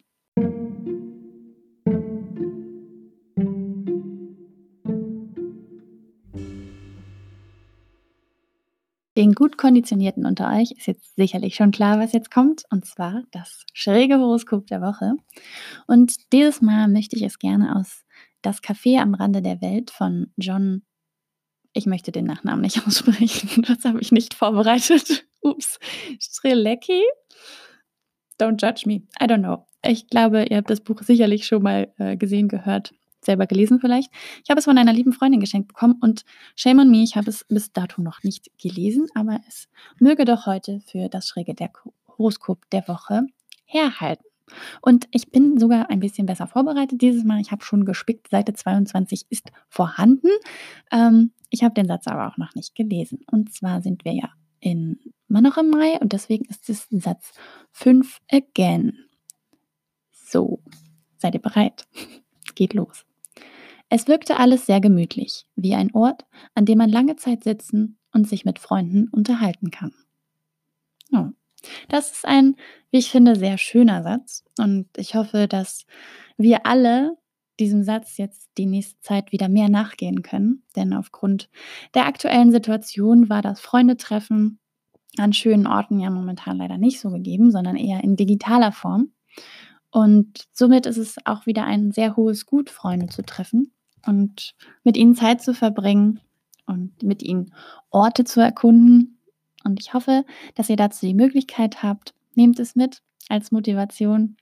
Den 9.17 9.33
gut 9.33 9.57
konditionierten 9.57 10.27
unter 10.27 10.53
euch 10.55 10.73
ist 10.73 10.87
jetzt 10.87 11.17
sicherlich 11.17 11.55
schon 11.55 11.71
klar, 11.71 11.99
was 11.99 12.13
jetzt 12.13 12.31
kommt, 12.31 12.65
und 12.71 12.85
zwar 12.85 13.23
das 13.31 13.65
schräge 13.73 14.19
Horoskop 14.19 14.67
der 14.67 14.83
Woche. 14.83 15.15
Und 15.87 16.33
dieses 16.35 16.61
Mal 16.61 16.89
möchte 16.89 17.17
ich 17.17 17.23
es 17.23 17.39
gerne 17.39 17.77
aus 17.77 18.05
Das 18.43 18.63
Café 18.63 19.01
am 19.01 19.15
Rande 19.15 19.41
der 19.41 19.63
Welt 19.63 19.91
von 19.91 20.33
John, 20.37 20.83
ich 21.73 21.87
möchte 21.87 22.13
den 22.13 22.27
Nachnamen 22.27 22.61
nicht 22.61 22.83
aussprechen, 22.87 23.63
das 23.63 23.85
habe 23.85 24.01
ich 24.01 24.13
nicht 24.13 24.35
vorbereitet. 24.35 25.27
Ups, 25.41 25.79
Strelecki? 26.21 27.03
Don't 28.39 28.61
judge 28.61 28.83
me, 28.87 29.07
I 29.19 29.25
don't 29.25 29.39
know. 29.39 29.67
Ich 29.83 30.09
glaube, 30.09 30.45
ihr 30.45 30.59
habt 30.59 30.69
das 30.69 30.83
Buch 30.83 31.01
sicherlich 31.03 31.47
schon 31.47 31.63
mal 31.63 31.91
äh, 31.97 32.19
gesehen, 32.19 32.49
gehört 32.49 32.93
selber 33.25 33.47
gelesen 33.47 33.81
vielleicht. 33.81 34.13
Ich 34.45 34.51
habe 34.51 34.59
es 34.59 34.65
von 34.65 34.79
einer 34.79 34.93
lieben 34.93 35.13
Freundin 35.13 35.41
geschenkt 35.41 35.69
bekommen 35.69 35.99
und 36.01 36.25
shame 36.55 36.81
on 36.81 36.91
me, 36.91 37.03
ich 37.03 37.17
habe 37.17 37.31
es 37.31 37.45
bis 37.45 37.73
dato 37.73 38.03
noch 38.03 38.23
nicht 38.23 38.51
gelesen, 38.59 39.07
aber 39.15 39.41
es 39.49 39.69
möge 39.99 40.25
doch 40.25 40.47
heute 40.47 40.81
für 40.87 41.09
das 41.09 41.29
Schräge 41.29 41.55
der 41.55 41.71
Horoskop 42.19 42.69
der 42.71 42.87
Woche 42.89 43.27
herhalten. 43.65 44.25
Und 44.81 45.09
ich 45.11 45.31
bin 45.31 45.59
sogar 45.59 45.91
ein 45.91 46.01
bisschen 46.01 46.27
besser 46.27 46.47
vorbereitet 46.47 47.01
dieses 47.01 47.25
Mal. 47.25 47.41
Ich 47.41 47.51
habe 47.51 47.65
schon 47.65 47.85
gespickt, 47.85 48.29
Seite 48.31 48.55
22 48.55 49.27
ist 49.29 49.51
vorhanden. 49.69 50.29
Ähm, 50.93 51.33
ich 51.51 51.65
habe 51.65 51.75
den 51.75 51.87
Satz 51.87 52.07
aber 52.07 52.29
auch 52.29 52.37
noch 52.37 52.55
nicht 52.55 52.75
gelesen. 52.75 53.21
Und 53.31 53.53
zwar 53.53 53.83
sind 53.83 54.05
wir 54.05 54.13
ja 54.13 54.31
immer 54.61 55.41
noch 55.41 55.57
im 55.57 55.71
Mai 55.71 55.99
und 56.01 56.13
deswegen 56.13 56.45
ist 56.47 56.69
es 56.69 56.87
Satz 56.91 57.33
5 57.73 58.21
again. 58.31 58.99
So, 60.13 60.61
seid 61.19 61.35
ihr 61.35 61.43
bereit? 61.43 61.87
Geht 62.55 62.75
los. 62.75 63.06
Es 63.89 64.09
wirkte 64.09 64.37
alles 64.39 64.67
sehr 64.67 64.81
gemütlich, 64.81 65.47
wie 65.55 65.75
ein 65.75 65.95
Ort, 65.95 66.27
an 66.55 66.65
dem 66.65 66.79
man 66.79 66.91
lange 66.91 67.17
Zeit 67.17 67.45
sitzen 67.45 67.99
und 68.13 68.29
sich 68.29 68.45
mit 68.45 68.59
Freunden 68.59 69.09
unterhalten 69.09 69.71
kann. 69.71 69.93
Oh. 71.13 71.29
Das 71.89 72.13
ist 72.13 72.27
ein, 72.27 72.57
wie 72.91 72.99
ich 72.99 73.11
finde, 73.11 73.37
sehr 73.37 73.59
schöner 73.59 74.03
Satz 74.03 74.45
und 74.59 74.87
ich 74.97 75.15
hoffe, 75.15 75.49
dass 75.49 75.87
wir 76.37 76.67
alle 76.67 77.17
diesem 77.59 77.83
Satz 77.83 78.19
jetzt 78.19 78.51
die 78.59 78.67
nächste 78.67 79.01
Zeit 79.01 79.33
wieder 79.33 79.49
mehr 79.49 79.69
nachgehen 79.69 80.23
können, 80.23 80.63
denn 80.77 80.93
aufgrund 80.93 81.49
der 81.95 82.07
aktuellen 82.07 82.53
Situation 82.53 83.29
war 83.29 83.43
das 83.43 83.61
Freundetreffen 83.61 84.59
an 85.17 85.33
schönen 85.33 85.67
Orten 85.67 85.99
ja 85.99 86.11
momentan 86.11 86.59
leider 86.59 86.77
nicht 86.77 87.01
so 87.01 87.11
gegeben, 87.11 87.51
sondern 87.51 87.77
eher 87.77 88.05
in 88.05 88.17
digitaler 88.17 88.73
Form. 88.73 89.13
Und 89.91 90.47
somit 90.53 90.85
ist 90.85 90.99
es 90.99 91.17
auch 91.25 91.47
wieder 91.47 91.65
ein 91.65 91.91
sehr 91.91 92.17
hohes 92.17 92.45
Gut, 92.45 92.69
Freunde 92.69 93.07
zu 93.07 93.23
treffen 93.23 93.73
und 94.05 94.55
mit 94.85 94.97
ihnen 94.97 95.15
Zeit 95.15 95.43
zu 95.43 95.55
verbringen 95.55 96.21
und 96.67 97.03
mit 97.03 97.23
ihnen 97.23 97.55
Orte 97.91 98.25
zu 98.25 98.41
erkunden. 98.41 99.19
Und 99.65 99.81
ich 99.81 99.95
hoffe, 99.95 100.25
dass 100.55 100.69
ihr 100.69 100.77
dazu 100.77 101.07
die 101.07 101.15
Möglichkeit 101.15 101.83
habt. 101.83 102.15
Nehmt 102.35 102.59
es 102.61 102.77
mit 102.77 103.03
als 103.29 103.51
Motivation, 103.51 104.37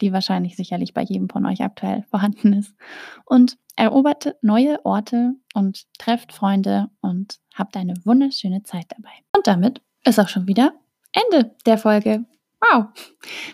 die 0.00 0.12
wahrscheinlich 0.12 0.56
sicherlich 0.56 0.94
bei 0.94 1.02
jedem 1.02 1.28
von 1.28 1.46
euch 1.46 1.62
aktuell 1.62 2.04
vorhanden 2.10 2.52
ist. 2.52 2.74
Und 3.24 3.58
erobert 3.76 4.36
neue 4.42 4.84
Orte 4.84 5.34
und 5.54 5.86
trefft 5.98 6.32
Freunde 6.32 6.90
und 7.00 7.38
habt 7.54 7.76
eine 7.76 7.94
wunderschöne 8.04 8.62
Zeit 8.62 8.86
dabei. 8.88 9.12
Und 9.34 9.46
damit 9.46 9.80
ist 10.04 10.18
auch 10.18 10.28
schon 10.28 10.46
wieder 10.46 10.74
Ende 11.12 11.54
der 11.66 11.78
Folge. 11.78 12.24
Wow! 12.60 12.86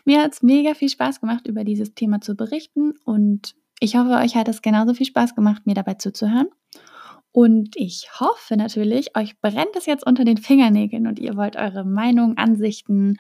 Mir 0.04 0.22
hat 0.22 0.32
es 0.32 0.42
mega 0.42 0.74
viel 0.74 0.88
Spaß 0.88 1.20
gemacht, 1.20 1.46
über 1.46 1.64
dieses 1.64 1.94
Thema 1.94 2.20
zu 2.20 2.34
berichten 2.34 2.94
und 3.04 3.54
ich 3.80 3.96
hoffe, 3.96 4.10
euch 4.10 4.36
hat 4.36 4.48
es 4.48 4.62
genauso 4.62 4.94
viel 4.94 5.06
Spaß 5.06 5.34
gemacht, 5.34 5.66
mir 5.66 5.74
dabei 5.74 5.94
zuzuhören. 5.94 6.48
Und 7.32 7.76
ich 7.76 8.08
hoffe 8.18 8.56
natürlich, 8.56 9.16
euch 9.16 9.38
brennt 9.40 9.76
es 9.76 9.84
jetzt 9.84 10.06
unter 10.06 10.24
den 10.24 10.38
Fingernägeln 10.38 11.06
und 11.06 11.18
ihr 11.18 11.36
wollt 11.36 11.56
eure 11.56 11.84
Meinung, 11.84 12.38
Ansichten, 12.38 13.18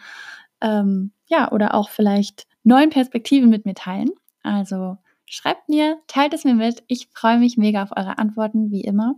ähm, 0.62 1.12
ja, 1.26 1.52
oder 1.52 1.74
auch 1.74 1.90
vielleicht 1.90 2.46
neuen 2.64 2.90
Perspektiven 2.90 3.50
mit 3.50 3.66
mir 3.66 3.74
teilen. 3.74 4.10
Also 4.42 4.96
schreibt 5.26 5.68
mir, 5.68 5.98
teilt 6.06 6.32
es 6.32 6.44
mir 6.44 6.54
mit. 6.54 6.82
Ich 6.86 7.08
freue 7.12 7.38
mich 7.38 7.58
mega 7.58 7.82
auf 7.82 7.90
eure 7.94 8.16
Antworten, 8.16 8.70
wie 8.70 8.80
immer. 8.80 9.16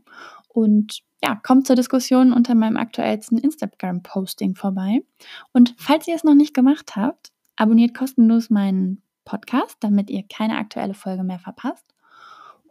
Und 0.48 1.02
ja, 1.22 1.36
kommt 1.36 1.66
zur 1.66 1.76
Diskussion 1.76 2.32
unter 2.32 2.54
meinem 2.54 2.76
aktuellsten 2.76 3.38
Instagram-Posting 3.38 4.56
vorbei. 4.56 5.02
Und 5.52 5.74
falls 5.78 6.08
ihr 6.08 6.14
es 6.16 6.24
noch 6.24 6.34
nicht 6.34 6.54
gemacht 6.54 6.96
habt, 6.96 7.30
abonniert 7.56 7.94
kostenlos 7.94 8.50
meinen 8.50 9.02
Podcast, 9.28 9.76
damit 9.80 10.08
ihr 10.08 10.24
keine 10.26 10.56
aktuelle 10.56 10.94
Folge 10.94 11.22
mehr 11.22 11.38
verpasst. 11.38 11.84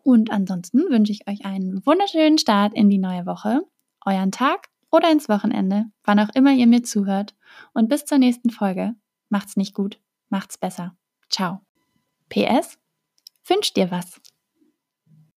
Und 0.04 0.32
ansonsten 0.32 0.80
wünsche 0.89 1.12
ich 1.12 1.28
euch 1.28 1.46
einen 1.46 1.86
wunderschönen 1.86 2.39
Start 2.39 2.74
in 2.74 2.89
die 2.89 2.98
neue 2.98 3.26
Woche, 3.28 3.62
euren 4.06 4.32
Tag 4.32 4.70
oder 4.89 5.12
ins 5.12 5.30
Wochenende, 5.30 5.86
wann 6.04 6.20
auch 6.20 6.30
immer 6.34 6.54
ihr 6.54 6.65
mir 6.65 6.82
zuhört. 6.82 7.36
Und 7.74 7.89
bis 7.89 8.06
zur 8.06 8.17
nächsten 8.17 8.50
Folge. 8.50 8.96
Macht's 9.30 9.56
nicht 9.56 9.76
gut, 9.76 10.00
macht's 10.30 10.58
besser. 10.58 10.96
Ciao. 11.30 11.62
PS, 12.30 12.80
wünscht 13.46 13.78
dir 13.78 13.91
was? 13.91 14.20